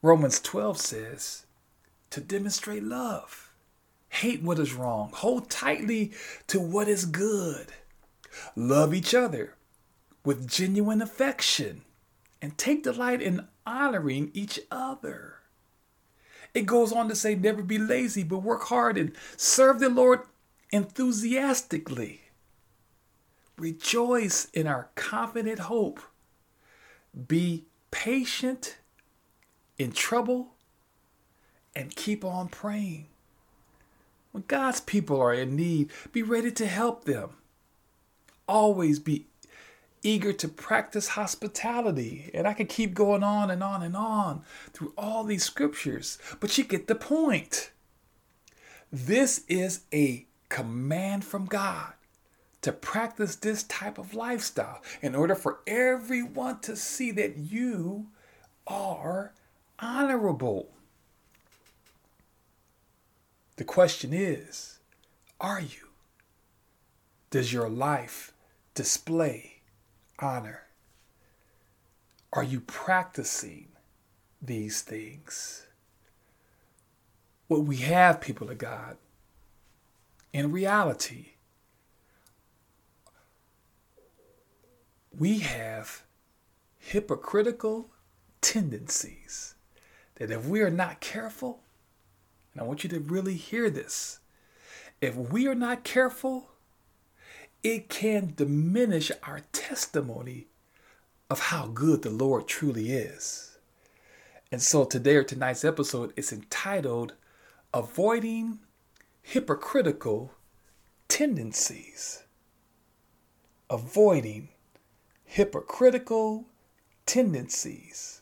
Romans 0.00 0.40
12 0.40 0.78
says 0.78 1.46
to 2.10 2.20
demonstrate 2.20 2.82
love, 2.82 3.51
hate 4.12 4.42
what 4.42 4.58
is 4.58 4.74
wrong, 4.74 5.10
hold 5.14 5.48
tightly 5.48 6.12
to 6.46 6.60
what 6.60 6.86
is 6.86 7.06
good, 7.06 7.68
love 8.54 8.92
each 8.92 9.14
other 9.14 9.54
with 10.22 10.48
genuine 10.48 11.00
affection, 11.00 11.82
and 12.40 12.56
take 12.58 12.82
delight 12.82 13.22
in 13.22 13.48
honoring 13.66 14.30
each 14.34 14.60
other. 14.70 15.36
It 16.52 16.66
goes 16.66 16.92
on 16.92 17.08
to 17.08 17.16
say, 17.16 17.34
never 17.34 17.62
be 17.62 17.78
lazy, 17.78 18.22
but 18.22 18.40
work 18.40 18.64
hard 18.64 18.98
and 18.98 19.12
serve 19.38 19.80
the 19.80 19.88
Lord 19.88 20.20
enthusiastically. 20.70 22.20
Rejoice 23.56 24.44
in 24.52 24.66
our 24.66 24.90
confident 24.94 25.60
hope. 25.60 26.00
Be 27.28 27.64
patient 27.90 28.76
in 29.78 29.92
trouble 29.92 30.54
and 31.74 31.96
keep 31.96 32.24
on 32.24 32.48
praying. 32.48 33.06
When 34.32 34.44
God's 34.48 34.80
people 34.80 35.20
are 35.20 35.34
in 35.34 35.54
need, 35.54 35.90
be 36.10 36.22
ready 36.22 36.50
to 36.52 36.66
help 36.66 37.04
them. 37.04 37.30
Always 38.48 38.98
be 38.98 39.26
eager 40.02 40.32
to 40.32 40.48
practice 40.48 41.08
hospitality. 41.08 42.30
And 42.34 42.46
I 42.46 42.54
could 42.54 42.68
keep 42.68 42.94
going 42.94 43.22
on 43.22 43.50
and 43.50 43.62
on 43.62 43.82
and 43.82 43.96
on 43.96 44.42
through 44.72 44.94
all 44.98 45.22
these 45.24 45.44
scriptures, 45.44 46.18
but 46.40 46.56
you 46.58 46.64
get 46.64 46.88
the 46.88 46.94
point. 46.94 47.70
This 48.90 49.44
is 49.48 49.82
a 49.92 50.26
command 50.48 51.24
from 51.24 51.46
God 51.46 51.92
to 52.62 52.72
practice 52.72 53.36
this 53.36 53.62
type 53.64 53.98
of 53.98 54.14
lifestyle 54.14 54.82
in 55.00 55.14
order 55.14 55.34
for 55.34 55.60
everyone 55.66 56.60
to 56.60 56.76
see 56.76 57.10
that 57.10 57.36
you 57.36 58.06
are 58.66 59.32
honorable. 59.78 60.68
The 63.62 63.66
question 63.66 64.12
is 64.12 64.80
are 65.40 65.60
you? 65.60 65.90
Does 67.30 67.52
your 67.52 67.68
life 67.68 68.32
display 68.74 69.60
honor? 70.18 70.64
Are 72.32 72.42
you 72.42 72.58
practicing 72.58 73.68
these 74.44 74.82
things? 74.82 75.68
What 77.46 77.62
we 77.62 77.76
have, 77.76 78.20
people 78.20 78.50
of 78.50 78.58
God, 78.58 78.96
in 80.32 80.50
reality, 80.50 81.34
we 85.16 85.38
have 85.38 86.02
hypocritical 86.80 87.90
tendencies 88.40 89.54
that 90.16 90.32
if 90.32 90.46
we 90.46 90.62
are 90.62 90.68
not 90.68 90.98
careful, 90.98 91.61
and 92.52 92.60
I 92.60 92.64
want 92.64 92.84
you 92.84 92.90
to 92.90 93.00
really 93.00 93.34
hear 93.34 93.70
this, 93.70 94.20
if 95.00 95.16
we 95.16 95.46
are 95.46 95.54
not 95.54 95.84
careful, 95.84 96.50
it 97.62 97.88
can 97.88 98.34
diminish 98.36 99.10
our 99.22 99.40
testimony 99.52 100.46
of 101.30 101.40
how 101.40 101.66
good 101.66 102.02
the 102.02 102.10
Lord 102.10 102.46
truly 102.46 102.92
is. 102.92 103.58
And 104.50 104.60
so 104.60 104.84
today 104.84 105.16
or 105.16 105.24
tonight's 105.24 105.64
episode 105.64 106.12
is 106.14 106.32
entitled 106.32 107.14
Avoiding 107.72 108.58
Hypocritical 109.22 110.32
Tendencies. 111.08 112.24
Avoiding 113.70 114.50
Hypocritical 115.24 116.44
Tendencies. 117.06 118.20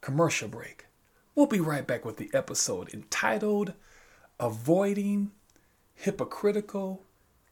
Commercial 0.00 0.48
break. 0.48 0.86
We'll 1.36 1.46
be 1.46 1.60
right 1.60 1.86
back 1.86 2.04
with 2.04 2.16
the 2.16 2.28
episode 2.34 2.92
entitled 2.92 3.74
avoiding 4.40 5.30
hypocritical 5.94 7.04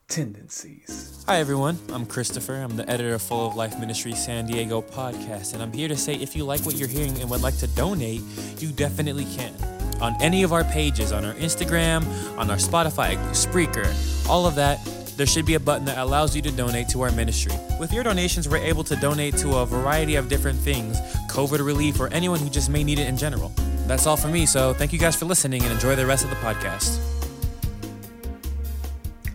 tendencies. 0.08 1.24
Hi, 1.28 1.38
everyone. 1.38 1.78
I'm 1.92 2.04
Christopher. 2.04 2.54
I'm 2.54 2.76
the 2.76 2.90
editor 2.90 3.14
of 3.14 3.22
Full 3.22 3.46
of 3.46 3.54
Life 3.54 3.78
Ministry 3.78 4.14
San 4.14 4.46
Diego 4.46 4.82
podcast, 4.82 5.54
and 5.54 5.62
I'm 5.62 5.72
here 5.72 5.86
to 5.86 5.96
say 5.96 6.14
if 6.14 6.34
you 6.34 6.44
like 6.44 6.62
what 6.62 6.74
you're 6.74 6.88
hearing 6.88 7.20
and 7.20 7.30
would 7.30 7.40
like 7.40 7.56
to 7.58 7.68
donate, 7.68 8.20
you 8.58 8.72
definitely 8.72 9.26
can. 9.26 9.54
On 10.00 10.20
any 10.20 10.42
of 10.42 10.52
our 10.52 10.64
pages, 10.64 11.12
on 11.12 11.24
our 11.24 11.34
Instagram, 11.34 12.04
on 12.36 12.50
our 12.50 12.56
Spotify, 12.56 13.16
Spreaker, 13.30 13.86
all 14.28 14.44
of 14.44 14.56
that, 14.56 14.84
there 15.16 15.26
should 15.26 15.46
be 15.46 15.54
a 15.54 15.60
button 15.60 15.84
that 15.84 15.98
allows 15.98 16.34
you 16.34 16.42
to 16.42 16.50
donate 16.50 16.88
to 16.88 17.02
our 17.02 17.12
ministry. 17.12 17.52
With 17.78 17.92
your 17.92 18.02
donations, 18.02 18.48
we're 18.48 18.58
able 18.58 18.82
to 18.84 18.96
donate 18.96 19.36
to 19.38 19.58
a 19.58 19.66
variety 19.66 20.16
of 20.16 20.28
different 20.28 20.58
things 20.58 21.00
COVID 21.28 21.64
relief, 21.64 22.00
or 22.00 22.08
anyone 22.12 22.40
who 22.40 22.50
just 22.50 22.70
may 22.70 22.82
need 22.82 22.98
it 22.98 23.06
in 23.06 23.16
general. 23.16 23.52
That's 23.88 24.06
all 24.06 24.18
for 24.18 24.28
me, 24.28 24.44
so 24.44 24.74
thank 24.74 24.92
you 24.92 24.98
guys 24.98 25.16
for 25.16 25.24
listening 25.24 25.62
and 25.62 25.72
enjoy 25.72 25.96
the 25.96 26.04
rest 26.04 26.22
of 26.22 26.28
the 26.28 26.36
podcast. 26.36 27.00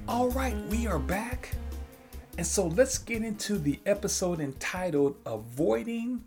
All 0.07 0.29
right, 0.29 0.55
we 0.69 0.85
are 0.85 0.99
back. 0.99 1.55
And 2.37 2.45
so 2.45 2.67
let's 2.67 2.99
get 2.99 3.23
into 3.23 3.57
the 3.57 3.79
episode 3.87 4.39
entitled 4.39 5.15
Avoiding 5.25 6.25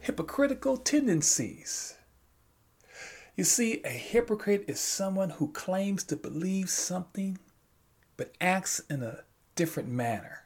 Hypocritical 0.00 0.78
Tendencies. 0.78 1.94
You 3.36 3.44
see, 3.44 3.80
a 3.84 3.90
hypocrite 3.90 4.64
is 4.66 4.80
someone 4.80 5.30
who 5.30 5.52
claims 5.52 6.02
to 6.04 6.16
believe 6.16 6.70
something 6.70 7.38
but 8.16 8.34
acts 8.40 8.80
in 8.90 9.04
a 9.04 9.20
different 9.54 9.88
manner. 9.88 10.42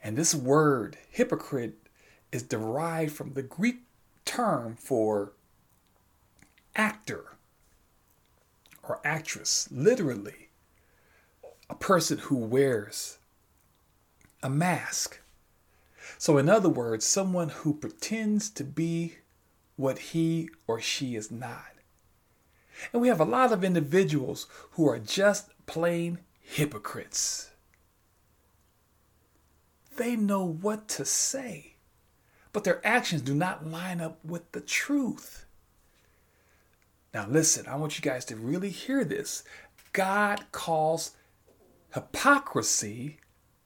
And 0.00 0.16
this 0.16 0.32
word, 0.32 0.96
hypocrite, 1.10 1.88
is 2.30 2.44
derived 2.44 3.16
from 3.16 3.32
the 3.32 3.42
Greek 3.42 3.80
term 4.24 4.76
for 4.76 5.32
actor 6.80 7.36
or 8.82 9.02
actress, 9.04 9.68
literally, 9.70 10.48
a 11.68 11.74
person 11.74 12.16
who 12.16 12.36
wears 12.36 13.18
a 14.42 14.48
mask. 14.48 15.20
So, 16.16 16.38
in 16.38 16.48
other 16.48 16.70
words, 16.70 17.04
someone 17.04 17.50
who 17.50 17.74
pretends 17.74 18.48
to 18.50 18.64
be 18.64 19.16
what 19.76 19.98
he 19.98 20.48
or 20.66 20.80
she 20.80 21.16
is 21.16 21.30
not. 21.30 21.74
And 22.94 23.02
we 23.02 23.08
have 23.08 23.20
a 23.20 23.26
lot 23.26 23.52
of 23.52 23.62
individuals 23.62 24.46
who 24.72 24.88
are 24.88 24.98
just 24.98 25.50
plain 25.66 26.20
hypocrites. 26.40 27.50
They 29.96 30.16
know 30.16 30.44
what 30.44 30.88
to 30.88 31.04
say, 31.04 31.74
but 32.54 32.64
their 32.64 32.84
actions 32.86 33.20
do 33.20 33.34
not 33.34 33.66
line 33.66 34.00
up 34.00 34.24
with 34.24 34.50
the 34.52 34.62
truth. 34.62 35.44
Now, 37.12 37.26
listen, 37.28 37.66
I 37.66 37.76
want 37.76 37.98
you 37.98 38.02
guys 38.02 38.24
to 38.26 38.36
really 38.36 38.70
hear 38.70 39.04
this. 39.04 39.42
God 39.92 40.44
calls 40.52 41.12
hypocrisy 41.94 43.18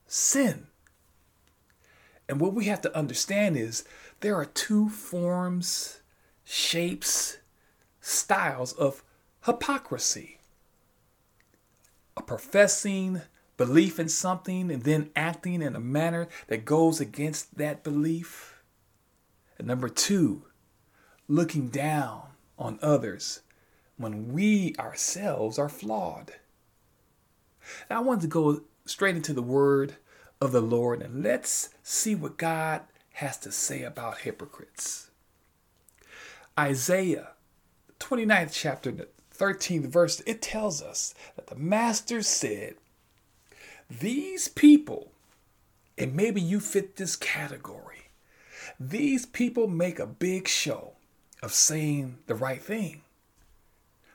sin. 0.06 0.68
And 2.28 2.40
what 2.40 2.54
we 2.54 2.64
have 2.66 2.80
to 2.82 2.96
understand 2.96 3.56
is 3.56 3.84
there 4.20 4.36
are 4.36 4.46
two 4.46 4.88
forms, 4.88 6.00
shapes, 6.44 7.38
styles 8.00 8.72
of 8.72 9.02
hypocrisy 9.44 10.38
a 12.16 12.22
professing 12.22 13.22
belief 13.56 13.98
in 13.98 14.08
something 14.08 14.70
and 14.70 14.82
then 14.82 15.10
acting 15.14 15.62
in 15.62 15.76
a 15.76 15.80
manner 15.80 16.28
that 16.48 16.64
goes 16.64 17.00
against 17.00 17.56
that 17.56 17.82
belief. 17.82 18.62
And 19.58 19.66
number 19.66 19.88
two, 19.88 20.44
looking 21.28 21.68
down 21.68 22.22
on 22.58 22.78
others 22.82 23.40
when 23.96 24.32
we 24.32 24.74
ourselves 24.78 25.58
are 25.58 25.68
flawed. 25.68 26.34
Now, 27.88 27.98
I 27.98 28.02
want 28.02 28.20
to 28.22 28.26
go 28.26 28.62
straight 28.84 29.16
into 29.16 29.32
the 29.32 29.42
word 29.42 29.96
of 30.40 30.52
the 30.52 30.60
Lord 30.60 31.02
and 31.02 31.22
let's 31.22 31.70
see 31.82 32.14
what 32.14 32.36
God 32.36 32.82
has 33.14 33.38
to 33.38 33.52
say 33.52 33.82
about 33.82 34.18
hypocrites. 34.18 35.10
Isaiah 36.58 37.30
29th 38.00 38.52
chapter, 38.52 38.92
13th 39.36 39.86
verse, 39.86 40.20
it 40.26 40.42
tells 40.42 40.82
us 40.82 41.14
that 41.36 41.46
the 41.46 41.54
master 41.54 42.22
said, 42.22 42.74
These 43.88 44.48
people, 44.48 45.12
and 45.96 46.14
maybe 46.14 46.40
you 46.40 46.60
fit 46.60 46.96
this 46.96 47.16
category, 47.16 48.10
these 48.78 49.26
people 49.26 49.68
make 49.68 49.98
a 49.98 50.06
big 50.06 50.48
show 50.48 50.94
of 51.44 51.52
saying 51.52 52.18
the 52.26 52.34
right 52.34 52.62
thing, 52.62 53.02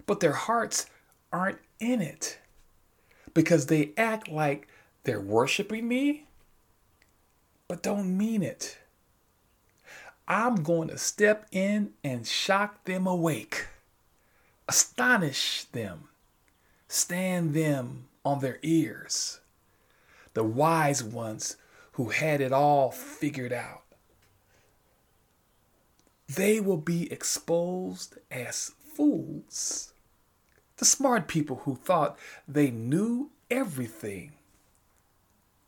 but 0.06 0.20
their 0.20 0.34
hearts 0.34 0.88
aren't 1.32 1.60
in 1.80 2.02
it 2.02 2.40
because 3.34 3.68
they 3.68 3.92
act 3.96 4.28
like 4.28 4.68
they're 5.04 5.22
worshiping 5.22 5.88
me, 5.88 6.26
but 7.68 7.84
don't 7.84 8.18
mean 8.18 8.44
it. 8.44 8.78
I'm 10.28 10.56
going 10.64 10.90
to 10.90 10.98
step 10.98 11.48
in 11.52 11.92
and 12.04 12.26
shock 12.28 12.84
them 12.84 13.08
awake 13.08 13.68
astonish 14.70 15.64
them, 15.72 16.10
stand 16.88 17.56
them 17.56 18.06
on 18.24 18.40
their 18.40 18.60
ears. 18.62 19.40
The 20.36 20.44
wise 20.44 21.04
ones 21.04 21.58
who 21.94 22.10
had 22.10 22.40
it 22.40 22.54
all 22.54 22.92
figured 22.92 23.52
out. 23.52 23.82
They 26.30 26.60
will 26.60 26.78
be 26.78 27.12
exposed 27.12 28.18
as 28.30 28.72
fools. 28.96 29.94
The 30.78 30.86
smart 30.86 31.28
people 31.28 31.58
who 31.64 31.76
thought 31.76 32.18
they 32.48 32.72
knew 32.72 33.32
everything 33.50 34.34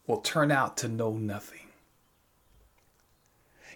will 0.08 0.21
turn 0.21 0.52
out 0.52 0.78
to 0.78 0.88
know 0.88 1.13
nothing. 1.13 1.67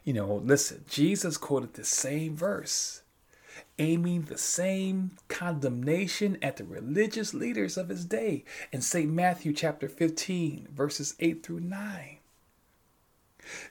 You 0.04 0.14
know, 0.14 0.36
listen, 0.36 0.86
Jesus 0.88 1.38
quoted 1.38 1.74
the 1.74 1.84
same 1.84 2.36
verse 2.36 3.02
aiming 3.78 4.24
the 4.24 4.38
same 4.38 5.12
condemnation 5.28 6.38
at 6.42 6.58
the 6.58 6.64
religious 6.64 7.34
leaders 7.34 7.78
of 7.78 7.90
his 7.90 8.06
day 8.06 8.44
in 8.72 8.82
St. 8.82 9.10
Matthew 9.12 9.54
chapter 9.54 9.90
15, 9.90 10.70
verses 10.74 11.16
8 11.20 11.44
through 11.44 11.62
9. 11.62 12.18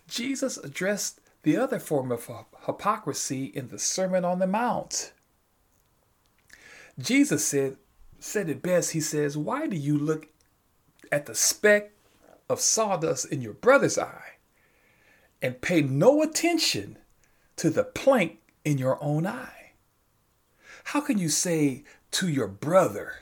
Jesus 0.06 0.56
addressed 0.58 1.20
the 1.44 1.56
other 1.58 1.78
form 1.78 2.10
of 2.10 2.28
hypocrisy 2.66 3.44
in 3.44 3.68
the 3.68 3.78
Sermon 3.78 4.24
on 4.24 4.38
the 4.38 4.46
Mount. 4.46 5.12
Jesus 6.98 7.46
said, 7.46 7.76
said 8.18 8.48
it 8.48 8.62
best. 8.62 8.92
He 8.92 9.00
says, 9.00 9.36
Why 9.36 9.66
do 9.66 9.76
you 9.76 9.98
look 9.98 10.28
at 11.12 11.26
the 11.26 11.34
speck 11.34 11.92
of 12.48 12.60
sawdust 12.60 13.30
in 13.30 13.42
your 13.42 13.52
brother's 13.52 13.98
eye 13.98 14.32
and 15.42 15.60
pay 15.60 15.82
no 15.82 16.22
attention 16.22 16.98
to 17.56 17.68
the 17.68 17.84
plank 17.84 18.38
in 18.64 18.78
your 18.78 19.02
own 19.02 19.26
eye? 19.26 19.72
How 20.84 21.00
can 21.02 21.18
you 21.18 21.28
say 21.28 21.84
to 22.12 22.28
your 22.28 22.48
brother, 22.48 23.16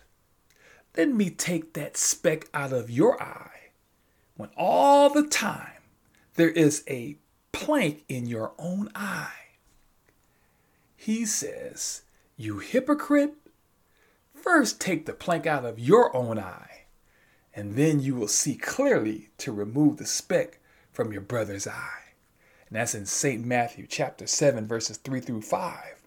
let 0.97 1.09
me 1.09 1.31
take 1.31 1.73
that 1.73 1.97
speck 1.97 2.49
out 2.55 2.73
of 2.73 2.91
your 2.91 3.21
eye, 3.21 3.71
when 4.37 4.51
all 4.57 5.11
the 5.11 5.27
time 5.27 5.83
there 6.35 6.51
is 6.51 6.85
a 6.89 7.17
plank 7.53 8.05
in 8.09 8.27
your 8.27 8.53
own 8.59 8.91
eye? 8.95 9.33
He 10.97 11.27
says, 11.27 12.03
You 12.37 12.59
hypocrite, 12.59 13.35
first 14.35 14.81
take 14.81 15.07
the 15.07 15.13
plank 15.13 15.47
out 15.47 15.65
of 15.65 15.79
your 15.79 16.15
own 16.17 16.39
eye, 16.39 16.85
and 17.55 17.77
then 17.77 18.01
you 18.01 18.15
will 18.15 18.29
see 18.29 18.55
clearly 18.55 19.31
to 19.39 19.53
remove 19.53 19.97
the 19.97 20.07
speck 20.07 20.59
from 20.93 21.13
your 21.13 21.23
brother's 21.23 21.67
eye. 21.67 22.15
And 22.69 22.77
that's 22.77 22.95
in 22.95 23.07
St. 23.07 23.45
Matthew 23.45 23.87
chapter 23.87 24.27
7, 24.27 24.67
verses 24.67 24.97
3 24.97 25.21
through 25.21 25.43
5. 25.43 26.03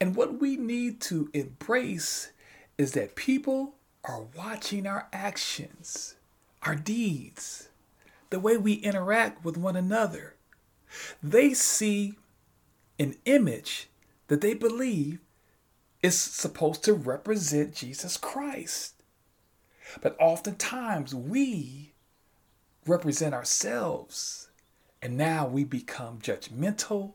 And 0.00 0.14
what 0.14 0.40
we 0.40 0.56
need 0.56 1.00
to 1.02 1.30
embrace 1.32 2.30
is 2.78 2.92
that 2.92 3.16
people 3.16 3.74
are 4.04 4.26
watching 4.36 4.86
our 4.86 5.08
actions, 5.12 6.14
our 6.62 6.74
deeds, 6.74 7.68
the 8.32 8.40
way 8.40 8.56
we 8.56 8.74
interact 8.74 9.44
with 9.44 9.56
one 9.56 9.76
another. 9.76 10.34
They 11.22 11.54
see 11.54 12.18
an 12.98 13.14
image 13.24 13.88
that 14.26 14.40
they 14.40 14.54
believe 14.54 15.20
is 16.02 16.18
supposed 16.18 16.82
to 16.84 16.92
represent 16.92 17.74
Jesus 17.74 18.16
Christ. 18.16 18.94
But 20.00 20.16
oftentimes 20.18 21.14
we 21.14 21.92
represent 22.86 23.34
ourselves, 23.34 24.50
and 25.00 25.16
now 25.16 25.46
we 25.46 25.62
become 25.62 26.18
judgmental 26.18 27.14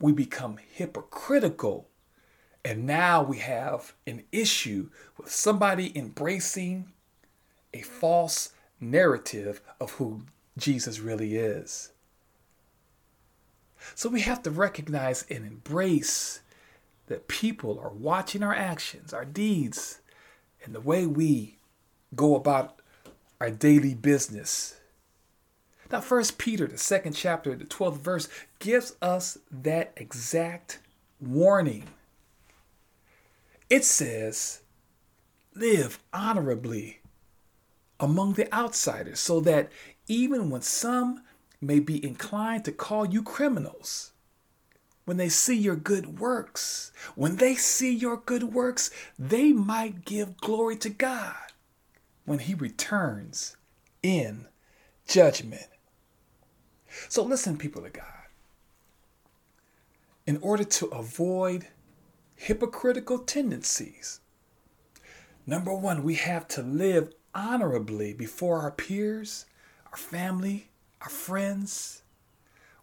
we 0.00 0.12
become 0.12 0.58
hypocritical. 0.72 1.88
And 2.64 2.86
now 2.86 3.22
we 3.22 3.38
have 3.38 3.94
an 4.06 4.24
issue 4.32 4.90
with 5.16 5.30
somebody 5.30 5.96
embracing 5.96 6.92
a 7.72 7.82
false 7.82 8.52
narrative 8.80 9.60
of 9.80 9.92
who 9.92 10.22
Jesus 10.56 11.00
really 11.00 11.36
is. 11.36 11.92
So 13.94 14.08
we 14.08 14.22
have 14.22 14.42
to 14.42 14.50
recognize 14.50 15.24
and 15.30 15.44
embrace 15.44 16.40
that 17.06 17.28
people 17.28 17.78
are 17.78 17.90
watching 17.90 18.42
our 18.42 18.54
actions, 18.54 19.12
our 19.12 19.24
deeds, 19.24 20.00
and 20.64 20.74
the 20.74 20.80
way 20.80 21.06
we 21.06 21.58
go 22.14 22.34
about 22.34 22.80
our 23.40 23.50
daily 23.50 23.94
business. 23.94 24.80
Now, 25.90 26.00
First 26.00 26.38
Peter, 26.38 26.66
the 26.66 26.78
second 26.78 27.12
chapter, 27.12 27.54
the 27.54 27.64
12th 27.64 27.98
verse, 27.98 28.28
gives 28.58 28.96
us 29.02 29.38
that 29.50 29.92
exact 29.96 30.78
warning. 31.20 31.84
It 33.68 33.84
says, 33.84 34.60
Live 35.54 35.98
honorably 36.12 37.00
among 38.00 38.34
the 38.34 38.52
outsiders, 38.54 39.20
so 39.20 39.40
that 39.40 39.70
even 40.06 40.50
when 40.50 40.62
some 40.62 41.22
may 41.60 41.80
be 41.80 42.04
inclined 42.04 42.64
to 42.64 42.72
call 42.72 43.06
you 43.06 43.22
criminals, 43.22 44.12
when 45.04 45.16
they 45.16 45.28
see 45.28 45.56
your 45.56 45.76
good 45.76 46.18
works, 46.18 46.92
when 47.14 47.36
they 47.36 47.54
see 47.54 47.94
your 47.94 48.16
good 48.16 48.54
works, 48.54 48.90
they 49.18 49.52
might 49.52 50.04
give 50.04 50.36
glory 50.38 50.76
to 50.76 50.88
God 50.88 51.34
when 52.24 52.38
He 52.38 52.54
returns 52.54 53.56
in 54.02 54.46
judgment. 55.06 55.66
So, 57.08 57.22
listen, 57.22 57.58
people 57.58 57.84
of 57.84 57.92
God. 57.92 58.04
In 60.26 60.38
order 60.38 60.64
to 60.64 60.86
avoid 60.86 61.66
hypocritical 62.34 63.18
tendencies, 63.18 64.20
number 65.46 65.74
one, 65.74 66.02
we 66.02 66.14
have 66.14 66.48
to 66.48 66.62
live 66.62 67.12
honorably 67.34 68.12
before 68.12 68.60
our 68.60 68.70
peers, 68.70 69.46
our 69.90 69.96
family, 69.96 70.68
our 71.00 71.08
friends. 71.08 72.02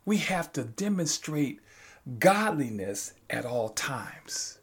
We 0.05 0.17
have 0.17 0.51
to 0.53 0.63
demonstrate 0.63 1.59
godliness 2.19 3.13
at 3.29 3.45
all 3.45 3.69
times. 3.69 4.59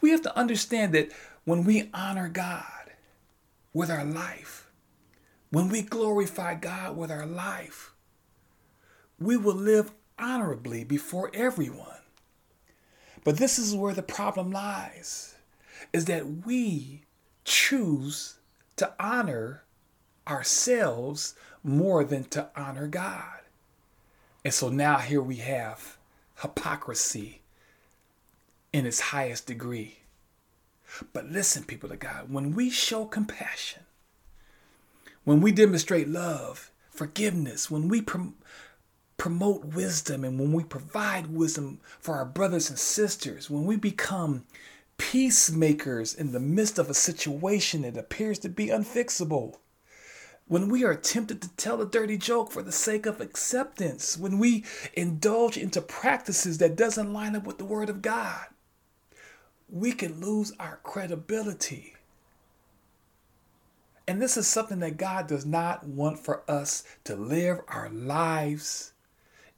We 0.00 0.10
have 0.10 0.22
to 0.22 0.36
understand 0.38 0.92
that 0.94 1.12
when 1.44 1.64
we 1.64 1.90
honor 1.92 2.28
God 2.28 2.64
with 3.72 3.90
our 3.90 4.04
life, 4.04 4.70
when 5.50 5.68
we 5.68 5.82
glorify 5.82 6.54
God 6.54 6.96
with 6.96 7.10
our 7.10 7.26
life, 7.26 7.92
we 9.18 9.36
will 9.36 9.54
live 9.54 9.92
honorably 10.18 10.84
before 10.84 11.30
everyone. 11.34 11.88
But 13.24 13.36
this 13.36 13.58
is 13.58 13.74
where 13.74 13.94
the 13.94 14.02
problem 14.02 14.50
lies 14.50 15.34
is 15.92 16.06
that 16.06 16.46
we 16.46 17.02
choose 17.44 18.38
to 18.76 18.92
honor 18.98 19.64
ourselves 20.26 21.34
more 21.62 22.04
than 22.04 22.24
to 22.24 22.48
honor 22.56 22.86
God. 22.86 23.40
And 24.44 24.52
so 24.52 24.68
now 24.68 24.98
here 24.98 25.22
we 25.22 25.36
have 25.36 25.96
hypocrisy 26.40 27.42
in 28.72 28.86
its 28.86 29.00
highest 29.00 29.46
degree. 29.46 29.98
But 31.12 31.30
listen, 31.30 31.64
people 31.64 31.92
of 31.92 32.00
God, 32.00 32.30
when 32.32 32.54
we 32.54 32.70
show 32.70 33.04
compassion, 33.04 33.82
when 35.24 35.40
we 35.40 35.52
demonstrate 35.52 36.08
love, 36.08 36.70
forgiveness, 36.90 37.70
when 37.70 37.88
we 37.88 38.02
prom- 38.02 38.34
promote 39.16 39.64
wisdom, 39.64 40.24
and 40.24 40.38
when 40.38 40.52
we 40.52 40.64
provide 40.64 41.28
wisdom 41.28 41.78
for 42.00 42.16
our 42.16 42.24
brothers 42.24 42.68
and 42.68 42.78
sisters, 42.78 43.48
when 43.48 43.64
we 43.64 43.76
become 43.76 44.44
peacemakers 44.98 46.14
in 46.14 46.32
the 46.32 46.40
midst 46.40 46.78
of 46.78 46.88
a 46.88 46.94
situation 46.94 47.82
that 47.82 47.96
appears 47.96 48.38
to 48.40 48.48
be 48.48 48.68
unfixable, 48.68 49.56
when 50.48 50.68
we 50.68 50.84
are 50.84 50.94
tempted 50.94 51.40
to 51.40 51.48
tell 51.56 51.80
a 51.80 51.86
dirty 51.86 52.18
joke 52.18 52.50
for 52.50 52.62
the 52.62 52.72
sake 52.72 53.06
of 53.06 53.20
acceptance, 53.20 54.18
when 54.18 54.38
we 54.38 54.64
indulge 54.94 55.56
into 55.56 55.80
practices 55.80 56.58
that 56.58 56.76
doesn't 56.76 57.12
line 57.12 57.36
up 57.36 57.46
with 57.46 57.58
the 57.58 57.64
word 57.64 57.88
of 57.88 58.02
God, 58.02 58.46
we 59.68 59.92
can 59.92 60.20
lose 60.20 60.52
our 60.60 60.80
credibility. 60.82 61.94
And 64.06 64.20
this 64.20 64.36
is 64.36 64.46
something 64.46 64.80
that 64.80 64.96
God 64.96 65.26
does 65.26 65.46
not 65.46 65.86
want 65.86 66.18
for 66.18 66.42
us 66.50 66.84
to 67.04 67.16
live 67.16 67.60
our 67.68 67.88
lives 67.88 68.92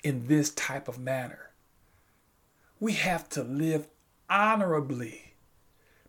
in 0.04 0.28
this 0.28 0.50
type 0.50 0.86
of 0.86 0.98
manner. 0.98 1.50
We 2.78 2.92
have 2.92 3.28
to 3.30 3.42
live 3.42 3.88
honorably 4.28 5.23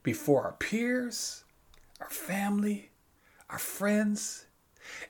before 0.06 0.44
our 0.44 0.54
peers, 0.54 1.44
our 2.00 2.10
family, 2.10 2.92
our 3.50 3.58
friends, 3.58 4.46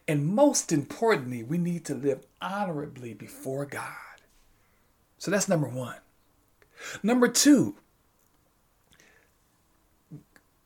and 0.07 0.25
most 0.25 0.71
importantly, 0.71 1.43
we 1.43 1.57
need 1.57 1.83
to 1.85 1.93
live 1.93 2.25
honorably 2.41 3.13
before 3.13 3.65
God. 3.65 3.91
So 5.17 5.29
that's 5.29 5.49
number 5.49 5.67
one. 5.67 5.97
Number 7.03 7.27
two, 7.27 7.75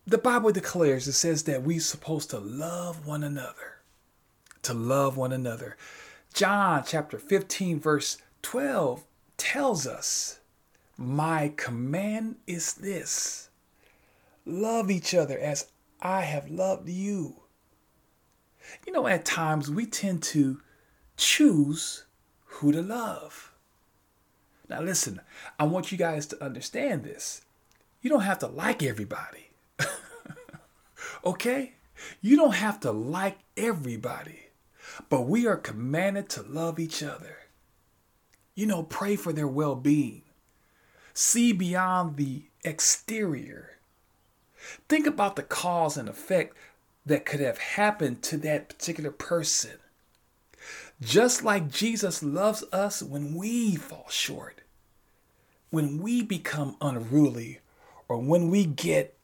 the 0.05 0.19
Bible 0.19 0.51
declares, 0.51 1.07
it 1.07 1.13
says 1.13 1.43
that 1.43 1.63
we're 1.63 1.79
supposed 1.79 2.29
to 2.29 2.39
love 2.39 3.07
one 3.07 3.23
another. 3.23 3.81
To 4.63 4.75
love 4.75 5.17
one 5.17 5.31
another. 5.31 5.75
John 6.35 6.83
chapter 6.85 7.17
15, 7.17 7.79
verse 7.79 8.17
12 8.43 9.03
tells 9.37 9.87
us, 9.87 10.39
My 10.97 11.51
command 11.55 12.35
is 12.45 12.73
this 12.73 13.48
love 14.45 14.89
each 14.91 15.13
other 15.13 15.37
as 15.37 15.67
I 16.01 16.21
have 16.21 16.49
loved 16.49 16.89
you. 16.89 17.41
You 18.85 18.93
know, 18.93 19.07
at 19.07 19.25
times 19.25 19.69
we 19.69 19.85
tend 19.85 20.23
to 20.23 20.61
choose 21.17 22.05
who 22.45 22.71
to 22.71 22.81
love. 22.81 23.51
Now, 24.69 24.81
listen, 24.81 25.21
I 25.57 25.63
want 25.63 25.91
you 25.91 25.97
guys 25.97 26.27
to 26.27 26.43
understand 26.43 27.03
this. 27.03 27.41
You 28.01 28.09
don't 28.09 28.21
have 28.21 28.39
to 28.39 28.47
like 28.47 28.83
everybody. 28.83 29.49
okay? 31.25 31.73
You 32.21 32.37
don't 32.37 32.55
have 32.55 32.79
to 32.81 32.91
like 32.91 33.39
everybody, 33.57 34.47
but 35.09 35.21
we 35.21 35.47
are 35.47 35.57
commanded 35.57 36.29
to 36.29 36.43
love 36.43 36.79
each 36.79 37.03
other. 37.03 37.37
You 38.55 38.67
know, 38.67 38.83
pray 38.83 39.15
for 39.15 39.33
their 39.33 39.47
well 39.47 39.75
being, 39.75 40.21
see 41.13 41.51
beyond 41.51 42.17
the 42.17 42.43
exterior. 42.63 43.78
Think 44.87 45.07
about 45.07 45.35
the 45.35 45.43
cause 45.43 45.97
and 45.97 46.09
effect 46.09 46.55
that 47.05 47.25
could 47.25 47.39
have 47.39 47.57
happened 47.57 48.21
to 48.23 48.37
that 48.37 48.69
particular 48.69 49.11
person. 49.11 49.77
Just 51.01 51.43
like 51.43 51.71
Jesus 51.71 52.21
loves 52.21 52.63
us 52.71 53.01
when 53.01 53.35
we 53.35 53.75
fall 53.75 54.07
short, 54.09 54.61
when 55.69 55.99
we 56.01 56.21
become 56.21 56.75
unruly, 56.81 57.59
or 58.07 58.17
when 58.17 58.49
we 58.49 58.65
get 58.65 59.17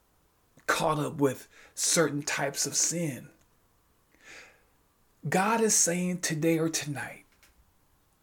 caught 0.68 1.00
up 1.00 1.16
with 1.16 1.48
certain 1.74 2.24
types 2.24 2.66
of 2.66 2.76
sin. 2.76 3.30
God 5.28 5.60
is 5.60 5.76
saying 5.76 6.20
today 6.20 6.60
or 6.60 6.70
tonight 6.70 7.26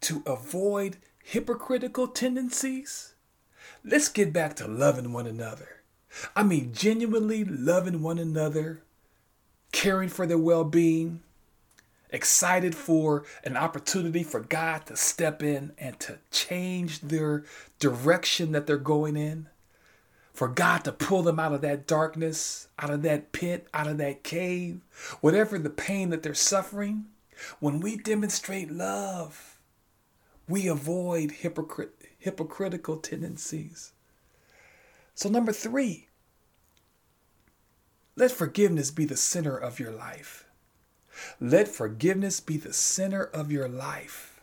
to 0.03 0.23
avoid 0.25 0.99
hypocritical 1.23 2.09
tendencies, 2.09 3.15
let's 3.85 4.09
get 4.09 4.33
back 4.33 4.57
to 4.57 4.69
loving 4.69 5.13
one 5.13 5.27
another. 5.27 5.82
I 6.37 6.43
mean, 6.43 6.73
genuinely 6.73 7.45
loving 7.45 8.03
one 8.03 8.19
another 8.19 8.83
caring 9.73 10.09
for 10.09 10.27
their 10.27 10.39
well 10.39 10.65
being, 10.65 11.21
excited 12.11 12.75
for 12.75 13.25
an 13.43 13.57
opportunity 13.57 14.23
for 14.23 14.41
God 14.41 14.87
to 14.87 14.97
step 14.97 15.43
in 15.43 15.73
and 15.79 15.99
to 16.01 16.19
change 16.31 17.01
their 17.01 17.45
direction 17.79 18.53
that 18.53 18.67
they're 18.67 18.77
going 18.77 19.17
in, 19.17 19.49
for 20.33 20.49
God 20.49 20.85
to 20.85 20.93
pull 20.93 21.23
them 21.23 21.41
out 21.41 21.53
of 21.53 21.63
that 21.63 21.87
darkness, 21.87 22.69
out 22.79 22.91
of 22.91 23.03
that 23.03 23.33
pit, 23.33 23.67
out 23.75 23.87
of 23.87 23.99
that 23.99 24.23
cave, 24.23 24.81
whatever 25.21 25.59
the 25.59 25.71
pain 25.71 26.11
that 26.11 26.23
they're 26.23 26.35
suffering. 26.35 27.07
When 27.59 27.81
we 27.81 27.97
demonstrate 27.97 28.71
love, 28.71 29.59
we 30.49 30.69
avoid 30.69 31.31
hypocrit- 31.43 31.91
hypocritical 32.19 32.99
tendencies. 32.99 33.93
So, 35.15 35.29
number 35.29 35.53
three, 35.53 36.09
let 38.17 38.31
forgiveness 38.31 38.91
be 38.91 39.05
the 39.05 39.17
center 39.17 39.57
of 39.57 39.81
your 39.81 39.93
life. 39.93 40.47
Let 41.41 41.69
forgiveness 41.69 42.41
be 42.41 42.57
the 42.57 42.73
center 42.73 43.23
of 43.23 43.53
your 43.53 43.69
life. 43.69 44.41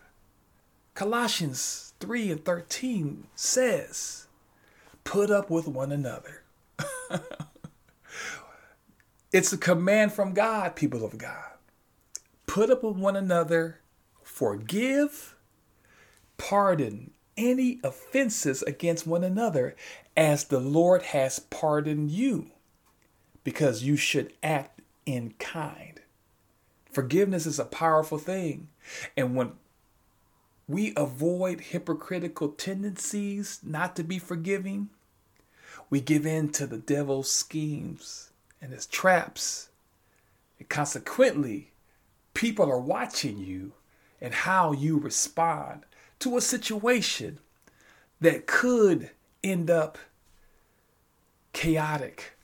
Colossians 0.93 1.93
3 1.99 2.31
and 2.31 2.45
13 2.45 3.27
says, 3.35 4.27
Put 5.03 5.31
up 5.31 5.49
with 5.49 5.67
one 5.67 5.91
another. 5.91 6.43
it's 9.31 9.53
a 9.53 9.57
command 9.57 10.13
from 10.13 10.33
God, 10.33 10.75
people 10.75 11.05
of 11.05 11.17
God. 11.17 11.53
Put 12.47 12.69
up 12.69 12.83
with 12.83 12.97
one 12.97 13.15
another, 13.15 13.81
forgive, 14.23 15.35
pardon 16.37 17.11
any 17.39 17.79
offenses 17.83 18.61
against 18.63 19.07
one 19.07 19.23
another 19.23 19.75
as 20.17 20.43
the 20.43 20.59
Lord 20.59 21.03
has 21.03 21.39
pardoned 21.39 22.11
you 22.11 22.51
because 23.45 23.81
you 23.83 23.95
should 23.95 24.33
act 24.43 24.81
in 25.05 25.33
kind. 25.39 26.01
Forgiveness 26.91 27.45
is 27.45 27.57
a 27.57 27.65
powerful 27.65 28.17
thing. 28.17 28.67
And 29.15 29.35
when 29.35 29.53
we 30.67 30.93
avoid 30.97 31.61
hypocritical 31.61 32.49
tendencies 32.49 33.61
not 33.63 33.95
to 33.95 34.03
be 34.03 34.19
forgiving, 34.19 34.89
We 35.89 36.01
give 36.01 36.25
in 36.25 36.49
to 36.53 36.67
the 36.67 36.77
devil's 36.77 37.31
schemes 37.31 38.31
and 38.61 38.71
his 38.71 38.85
traps. 38.85 39.69
And 40.59 40.69
consequently, 40.69 41.71
people 42.33 42.69
are 42.69 42.79
watching 42.79 43.39
you 43.39 43.73
and 44.21 44.33
how 44.33 44.71
you 44.71 44.99
respond 44.99 45.85
to 46.19 46.37
a 46.37 46.41
situation 46.41 47.39
that 48.21 48.45
could 48.45 49.11
end 49.43 49.69
up 49.69 49.97
chaotic. 51.53 52.37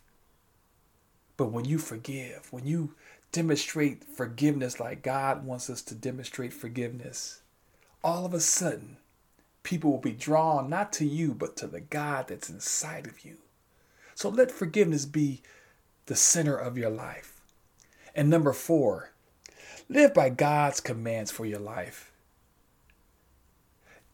But 1.38 1.52
when 1.52 1.66
you 1.66 1.78
forgive, 1.78 2.48
when 2.52 2.66
you 2.66 2.96
demonstrate 3.32 4.06
forgiveness 4.06 4.80
like 4.80 5.04
God 5.04 5.46
wants 5.46 5.70
us 5.70 5.82
to 5.84 5.96
demonstrate 5.96 6.54
forgiveness, 6.54 7.42
all 8.04 8.26
of 8.26 8.34
a 8.34 8.40
sudden, 8.40 8.98
people 9.64 9.92
will 9.92 10.00
be 10.00 10.14
drawn 10.14 10.70
not 10.70 10.94
to 10.94 11.06
you, 11.06 11.34
but 11.34 11.58
to 11.58 11.68
the 11.68 11.82
God 11.82 12.30
that's 12.30 12.50
inside 12.50 13.08
of 13.08 13.26
you. 13.26 13.38
So 14.14 14.30
let 14.30 14.52
forgiveness 14.52 15.06
be 15.06 15.42
the 16.06 16.16
center 16.16 16.56
of 16.56 16.78
your 16.78 16.90
life. 16.90 17.42
And 18.16 18.30
number 18.30 18.54
four, 18.54 19.12
live 19.90 20.14
by 20.14 20.30
God's 20.30 20.80
commands 20.80 21.32
for 21.32 21.46
your 21.46 21.60
life. 21.60 22.12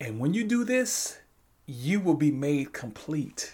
And 0.01 0.19
when 0.19 0.33
you 0.33 0.43
do 0.43 0.63
this, 0.63 1.19
you 1.67 1.99
will 1.99 2.15
be 2.15 2.31
made 2.31 2.73
complete. 2.73 3.53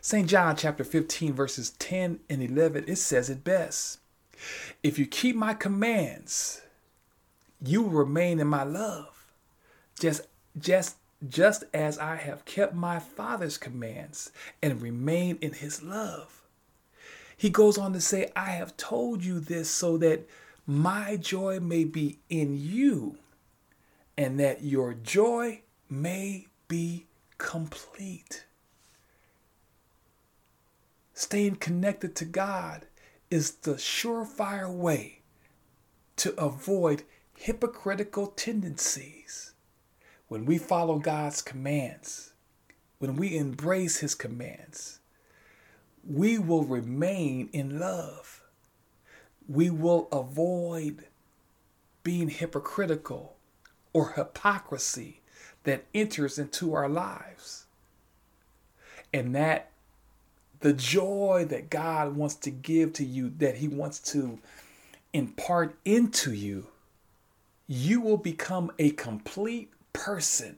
St. 0.00 0.28
John 0.28 0.56
chapter 0.56 0.82
15, 0.82 1.32
verses 1.32 1.70
10 1.78 2.18
and 2.28 2.42
11, 2.42 2.86
it 2.88 2.96
says 2.96 3.30
it 3.30 3.44
best. 3.44 4.00
If 4.82 4.98
you 4.98 5.06
keep 5.06 5.36
my 5.36 5.54
commands, 5.54 6.62
you 7.64 7.82
will 7.82 7.90
remain 7.90 8.40
in 8.40 8.48
my 8.48 8.64
love, 8.64 9.32
just, 10.00 10.22
just, 10.58 10.96
just 11.28 11.62
as 11.72 11.98
I 11.98 12.16
have 12.16 12.44
kept 12.44 12.74
my 12.74 12.98
Father's 12.98 13.58
commands 13.58 14.32
and 14.60 14.82
remain 14.82 15.38
in 15.40 15.52
his 15.52 15.84
love. 15.84 16.42
He 17.36 17.48
goes 17.48 17.78
on 17.78 17.92
to 17.92 18.00
say, 18.00 18.32
I 18.34 18.50
have 18.50 18.76
told 18.76 19.24
you 19.24 19.38
this 19.38 19.70
so 19.70 19.96
that 19.98 20.28
my 20.66 21.16
joy 21.16 21.60
may 21.60 21.84
be 21.84 22.18
in 22.28 22.56
you 22.58 23.18
and 24.22 24.38
that 24.38 24.62
your 24.62 24.94
joy 24.94 25.60
may 25.90 26.46
be 26.68 27.06
complete. 27.38 28.44
Staying 31.12 31.56
connected 31.56 32.14
to 32.14 32.24
God 32.24 32.86
is 33.30 33.50
the 33.50 33.74
surefire 33.74 34.72
way 34.72 35.22
to 36.16 36.38
avoid 36.40 37.02
hypocritical 37.34 38.28
tendencies. 38.28 39.54
When 40.28 40.46
we 40.46 40.56
follow 40.56 41.00
God's 41.00 41.42
commands, 41.42 42.32
when 43.00 43.16
we 43.16 43.36
embrace 43.36 43.98
His 43.98 44.14
commands, 44.14 45.00
we 46.08 46.38
will 46.38 46.64
remain 46.64 47.48
in 47.52 47.80
love. 47.80 48.44
We 49.48 49.68
will 49.68 50.08
avoid 50.12 51.06
being 52.04 52.28
hypocritical 52.28 53.36
or 53.92 54.12
hypocrisy 54.12 55.20
that 55.64 55.84
enters 55.94 56.38
into 56.38 56.74
our 56.74 56.88
lives. 56.88 57.66
And 59.12 59.34
that 59.34 59.70
the 60.60 60.72
joy 60.72 61.46
that 61.50 61.70
God 61.70 62.16
wants 62.16 62.36
to 62.36 62.50
give 62.50 62.92
to 62.94 63.04
you, 63.04 63.32
that 63.38 63.56
He 63.56 63.68
wants 63.68 63.98
to 64.12 64.38
impart 65.12 65.76
into 65.84 66.32
you, 66.32 66.68
you 67.66 68.00
will 68.00 68.16
become 68.16 68.70
a 68.78 68.90
complete 68.90 69.70
person 69.92 70.56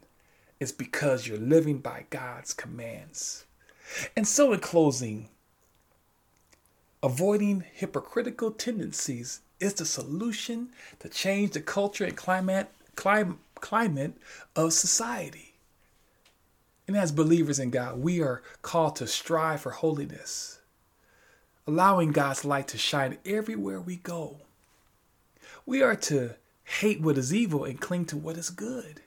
is 0.60 0.72
because 0.72 1.26
you're 1.26 1.38
living 1.38 1.78
by 1.78 2.04
God's 2.10 2.54
commands. 2.54 3.44
And 4.16 4.26
so, 4.26 4.52
in 4.52 4.60
closing, 4.60 5.28
avoiding 7.02 7.64
hypocritical 7.72 8.50
tendencies 8.50 9.40
is 9.60 9.74
the 9.74 9.84
solution 9.84 10.70
to 11.00 11.08
change 11.08 11.52
the 11.52 11.60
culture 11.60 12.04
and 12.04 12.16
climate, 12.16 12.70
climate, 12.96 13.38
climate 13.56 14.16
of 14.56 14.72
society. 14.72 15.54
And 16.86 16.96
as 16.96 17.12
believers 17.12 17.58
in 17.58 17.70
God, 17.70 17.98
we 17.98 18.20
are 18.20 18.42
called 18.60 18.96
to 18.96 19.06
strive 19.06 19.62
for 19.62 19.70
holiness, 19.70 20.60
allowing 21.66 22.12
God's 22.12 22.44
light 22.44 22.68
to 22.68 22.78
shine 22.78 23.16
everywhere 23.24 23.80
we 23.80 23.96
go. 23.96 24.40
We 25.64 25.82
are 25.82 25.96
to 25.96 26.34
hate 26.64 27.00
what 27.00 27.16
is 27.16 27.32
evil 27.32 27.64
and 27.64 27.80
cling 27.80 28.04
to 28.06 28.18
what 28.18 28.36
is 28.36 28.50
good. 28.50 29.00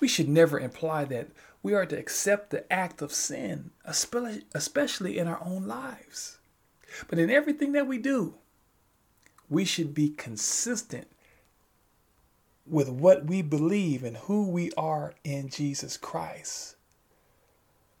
We 0.00 0.08
should 0.08 0.28
never 0.28 0.58
imply 0.58 1.04
that 1.04 1.28
we 1.62 1.74
are 1.74 1.86
to 1.86 1.96
accept 1.96 2.50
the 2.50 2.70
act 2.72 3.00
of 3.00 3.12
sin, 3.12 3.70
especially 3.84 5.18
in 5.18 5.28
our 5.28 5.40
own 5.44 5.68
lives. 5.68 6.38
But 7.06 7.20
in 7.20 7.30
everything 7.30 7.70
that 7.72 7.86
we 7.86 7.98
do, 7.98 8.34
we 9.48 9.64
should 9.64 9.94
be 9.94 10.08
consistent 10.08 11.11
with 12.66 12.88
what 12.88 13.26
we 13.26 13.42
believe 13.42 14.04
and 14.04 14.16
who 14.16 14.48
we 14.48 14.70
are 14.76 15.14
in 15.24 15.48
Jesus 15.48 15.96
Christ. 15.96 16.76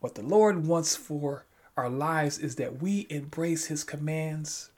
What 0.00 0.14
the 0.14 0.22
Lord 0.22 0.66
wants 0.66 0.96
for 0.96 1.46
our 1.76 1.88
lives 1.88 2.38
is 2.38 2.56
that 2.56 2.82
we 2.82 3.06
embrace 3.10 3.66
His 3.66 3.84
commands, 3.84 4.70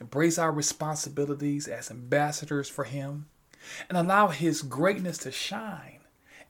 embrace 0.00 0.38
our 0.38 0.52
responsibilities 0.52 1.68
as 1.68 1.90
ambassadors 1.90 2.68
for 2.68 2.84
Him, 2.84 3.26
and 3.88 3.96
allow 3.96 4.28
His 4.28 4.62
greatness 4.62 5.18
to 5.18 5.32
shine 5.32 6.00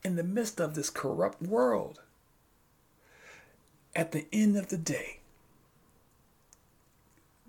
in 0.02 0.16
the 0.16 0.22
midst 0.22 0.60
of 0.60 0.74
this 0.74 0.90
corrupt 0.90 1.42
world. 1.42 2.00
At 3.94 4.12
the 4.12 4.26
end 4.32 4.56
of 4.56 4.68
the 4.68 4.78
day, 4.78 5.20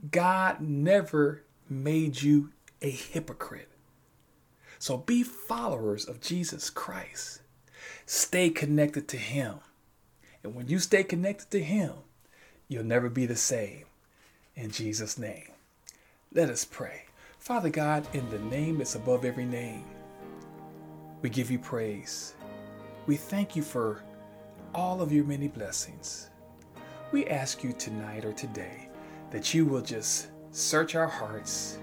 God 0.10 0.60
never 0.62 1.44
made 1.70 2.22
you 2.22 2.50
a 2.82 2.90
hypocrite. 2.90 3.71
So 4.82 4.98
be 4.98 5.22
followers 5.22 6.06
of 6.06 6.22
Jesus 6.22 6.72
Christ. 6.72 7.42
Stay 8.08 8.50
connected 8.50 9.08
to 9.10 9.18
Him. 9.18 9.60
And 10.44 10.56
when 10.56 10.70
you 10.70 10.80
stay 10.80 11.04
connected 11.04 11.52
to 11.52 11.62
Him, 11.62 11.92
you'll 12.68 12.84
never 12.84 13.08
be 13.08 13.28
the 13.28 13.36
same. 13.36 13.84
In 14.56 14.72
Jesus' 14.72 15.20
name. 15.20 15.50
Let 16.34 16.50
us 16.50 16.66
pray. 16.66 17.04
Father 17.38 17.70
God, 17.70 18.08
in 18.14 18.28
the 18.32 18.40
name 18.40 18.80
that's 18.80 18.96
above 18.96 19.24
every 19.24 19.46
name, 19.46 19.86
we 21.22 21.30
give 21.30 21.52
you 21.52 21.60
praise. 21.60 22.34
We 23.06 23.18
thank 23.18 23.56
you 23.56 23.62
for 23.62 24.02
all 24.74 25.00
of 25.00 25.14
your 25.14 25.26
many 25.26 25.48
blessings. 25.48 26.32
We 27.12 27.28
ask 27.28 27.64
you 27.64 27.74
tonight 27.74 28.26
or 28.26 28.34
today 28.34 28.90
that 29.30 29.54
you 29.54 29.64
will 29.64 29.84
just 29.84 30.30
search 30.50 30.96
our 30.96 31.08
hearts 31.08 31.78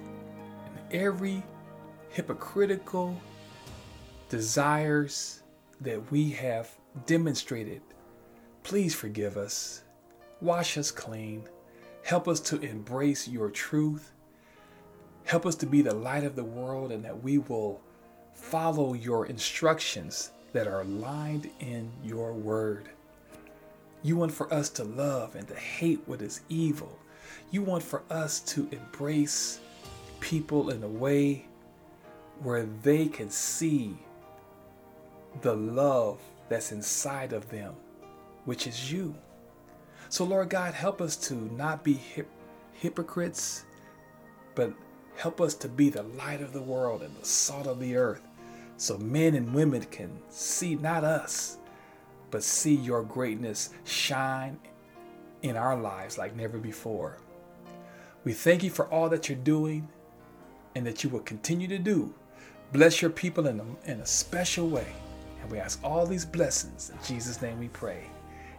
and 0.67 0.93
every 0.93 1.45
hypocritical 2.11 3.21
desires 4.29 5.43
that 5.81 6.11
we 6.11 6.31
have 6.31 6.71
demonstrated, 7.07 7.83
please 8.63 8.95
forgive 8.95 9.37
us. 9.37 9.83
Wash 10.41 10.77
us 10.79 10.91
clean. 10.91 11.45
Help 12.03 12.29
us 12.29 12.41
to 12.41 12.61
embrace 12.61 13.29
your 13.29 13.51
truth. 13.51 14.13
Help 15.25 15.45
us 15.45 15.57
to 15.57 15.67
be 15.67 15.83
the 15.83 15.95
light 15.95 16.25
of 16.25 16.37
the 16.37 16.45
world 16.45 16.91
and 16.93 17.05
that 17.05 17.23
we 17.23 17.39
will 17.39 17.81
follow 18.35 18.95
your 18.95 19.27
instructions 19.27 20.31
that 20.53 20.67
are 20.67 20.85
lined 20.85 21.51
in 21.61 21.91
your 22.03 22.33
word. 22.33 22.89
You 24.03 24.17
want 24.17 24.33
for 24.33 24.53
us 24.53 24.71
to 24.71 24.85
love 24.85 25.35
and 25.35 25.47
to 25.49 25.55
hate 25.55 26.01
what 26.07 26.23
is 26.23 26.41
evil. 26.49 26.99
You 27.51 27.63
want 27.63 27.83
for 27.83 28.03
us 28.11 28.41
to 28.41 28.69
embrace 28.71 29.61
people 30.21 30.71
in 30.71 30.83
a 30.83 30.89
way 30.89 31.48
where 32.43 32.67
they 32.83 33.07
can 33.07 33.31
see 33.31 33.97
the 35.43 35.55
love 35.55 36.19
that's 36.49 36.73
inside 36.73 37.33
of 37.33 37.49
them, 37.51 37.75
which 38.45 38.67
is 38.67 38.93
you. 38.93 39.15
So, 40.09 40.25
Lord 40.25 40.49
God, 40.49 40.75
help 40.75 41.01
us 41.01 41.17
to 41.29 41.35
not 41.35 41.85
be 41.85 41.93
hip- 41.95 42.31
hypocrites, 42.73 43.65
but 44.55 44.73
help 45.17 45.41
us 45.41 45.55
to 45.55 45.69
be 45.69 45.91
the 45.91 46.05
light 46.05 46.41
of 46.41 46.53
the 46.53 46.63
world 46.63 47.03
and 47.03 47.15
the 47.17 47.27
salt 47.27 47.67
of 47.67 47.81
the 47.81 47.97
earth 47.97 48.23
so 48.79 48.97
men 48.97 49.35
and 49.35 49.53
women 49.53 49.83
can 49.83 50.09
see 50.29 50.77
not 50.77 51.03
us, 51.03 51.59
but 52.31 52.45
see 52.45 52.77
your 52.77 53.03
greatness 53.03 53.71
shine 53.85 54.57
in 55.43 55.57
our 55.57 55.77
lives 55.77 56.17
like 56.17 56.37
never 56.37 56.59
before. 56.59 57.19
We 58.23 58.33
thank 58.33 58.63
you 58.63 58.71
for 58.71 58.87
all 58.87 59.09
that 59.09 59.29
you're 59.29 59.37
doing 59.37 59.89
and 60.77 60.87
that 60.87 61.03
you 61.03 61.11
will 61.11 61.21
continue 61.21 61.67
to 61.67 61.79
do 61.79 62.15
Bless 62.71 63.01
your 63.01 63.11
people 63.11 63.47
in 63.47 63.61
a, 63.61 63.91
in 63.91 64.01
a 64.01 64.07
special 64.07 64.69
way. 64.69 64.87
And 65.41 65.51
we 65.51 65.59
ask 65.59 65.81
all 65.83 66.05
these 66.05 66.27
blessings. 66.27 66.91
In 66.91 66.99
Jesus' 67.03 67.41
name 67.41 67.59
we 67.59 67.69
pray. 67.69 68.11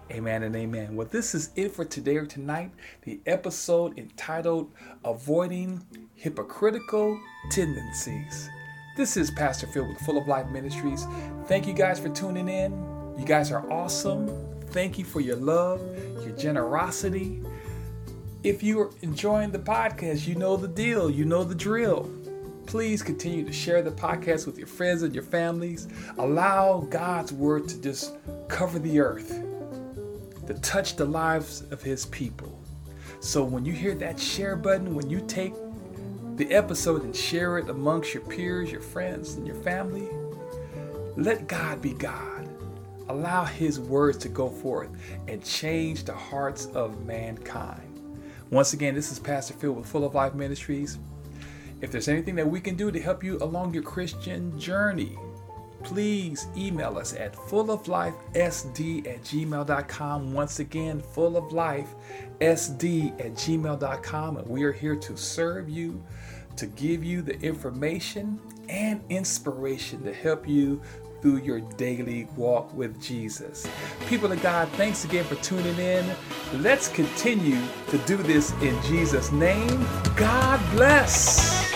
Amen 0.10 0.41
and 0.41 0.56
amen. 0.56 0.95
Well, 0.95 1.08
this 1.12 1.36
is 1.36 1.52
it 1.56 1.72
for 1.76 1.86
today 1.86 2.17
or 2.17 2.26
tonight. 2.26 2.72
The 3.04 3.19
episode 3.28 4.00
entitled 4.00 4.72
Avoiding 5.06 5.86
Hypocritical 6.15 7.19
Tendencies. 7.52 8.50
This 8.98 9.15
is 9.15 9.30
Pastor 9.30 9.67
Phil 9.67 9.88
with 9.88 10.00
Full 10.00 10.17
of 10.17 10.28
Life 10.28 10.48
Ministries. 10.48 11.06
Thank 11.45 11.67
you 11.67 11.74
guys 11.74 12.00
for 12.00 12.10
tuning 12.10 12.50
in. 12.50 12.72
You 13.19 13.26
guys 13.26 13.52
are 13.52 13.72
awesome. 13.72 14.28
thank 14.72 14.98
you 14.98 15.06
for 15.06 15.19
your 15.19 15.36
love, 15.36 15.82
your 16.24 16.36
generosity. 16.36 17.43
If 18.41 18.63
you're 18.63 18.89
enjoying 19.02 19.52
the 19.52 19.60
podcast, 19.60 20.28
you 20.28 20.34
know 20.34 20.58
the 20.58 20.67
deal, 20.67 21.12
you 21.12 21.26
know 21.26 21.43
the 21.43 21.54
drill. 21.54 22.10
Please 22.69 23.01
continue 23.01 23.43
to 23.43 23.51
share 23.51 23.82
the 23.82 23.89
podcast 23.89 24.45
with 24.45 24.60
your 24.60 24.67
friends 24.67 25.01
and 25.01 25.12
your 25.12 25.23
families. 25.23 25.88
Allow 26.19 26.82
God's 26.91 27.34
word 27.34 27.67
to 27.67 27.82
just 27.82 28.13
cover 28.47 28.77
the 28.77 28.99
earth, 28.99 29.43
to 30.45 30.53
touch 30.62 30.95
the 30.95 31.03
lives 31.03 31.63
of 31.71 31.82
His 31.82 32.05
people. 32.05 32.62
So 33.21 33.43
when 33.43 33.65
you 33.65 33.73
hear 33.73 33.95
that 33.95 34.19
share 34.19 34.55
button, 34.55 34.93
when 34.93 35.10
you 35.10 35.19
take 35.25 35.55
the 36.36 36.53
episode 36.53 37.03
and 37.03 37.15
share 37.15 37.58
it 37.58 37.69
amongst 37.69 38.13
your 38.13 38.21
peers, 38.21 38.71
your 38.71 38.82
friends, 38.82 39.34
and 39.34 39.47
your 39.47 39.60
family, 39.63 40.08
let 41.17 41.47
God 41.47 41.82
be 41.82 41.93
God. 41.93 42.47
Allow 43.08 43.45
His 43.45 43.79
words 43.79 44.19
to 44.19 44.29
go 44.29 44.47
forth 44.47 44.91
and 45.27 45.43
change 45.43 46.03
the 46.03 46.13
hearts 46.13 46.67
of 46.67 47.03
mankind. 47.03 47.99
Once 48.51 48.73
again, 48.73 48.93
this 48.93 49.12
is 49.12 49.17
Pastor 49.17 49.55
Phil 49.55 49.71
with 49.71 49.88
Full 49.88 50.05
of 50.05 50.13
Life 50.13 50.36
Ministries. 50.36 50.99
If 51.82 51.92
there's 51.92 52.08
anything 52.08 52.36
that 52.36 52.48
we 52.48 52.60
can 52.60 52.76
do 52.76 52.92
to 52.92 53.00
help 53.00 53.24
you 53.24 53.38
along 53.38 53.74
your 53.74 53.84
Christian 53.84 54.60
journey, 54.60 55.18
please 55.84 56.48
email 56.58 56.98
us 56.98 57.13
at 57.13 57.34
fulloflifesd 57.34 59.08
at 59.08 59.22
gmail.com. 59.24 60.34
Once 60.34 60.60
again, 60.60 61.02
fulloflifesd 61.02 61.88
at 62.42 63.34
gmail.com. 63.34 64.38
And 64.38 64.48
we 64.48 64.63
are 64.63 64.74
here 64.74 64.96
to 64.96 65.18
serve 65.18 65.70
you, 65.70 66.04
to 66.58 66.68
give 66.68 67.04
you 67.04 67.22
the 67.22 67.39
information 67.39 68.39
and 68.68 69.02
inspiration 69.10 70.04
to 70.04 70.13
help 70.13 70.48
you 70.48 70.82
through 71.22 71.38
your 71.38 71.60
daily 71.60 72.28
walk 72.36 72.74
with 72.74 73.02
Jesus. 73.02 73.68
People 74.08 74.32
of 74.32 74.42
God, 74.42 74.70
thanks 74.70 75.04
again 75.04 75.26
for 75.26 75.36
tuning 75.36 75.78
in. 75.78 76.06
Let's 76.54 76.88
continue 76.88 77.62
to 77.89 77.98
do 78.00 78.18
this 78.18 78.52
in 78.62 78.82
Jesus' 78.84 79.32
name. 79.32 79.86
God 80.15 80.60
bless. 80.72 81.68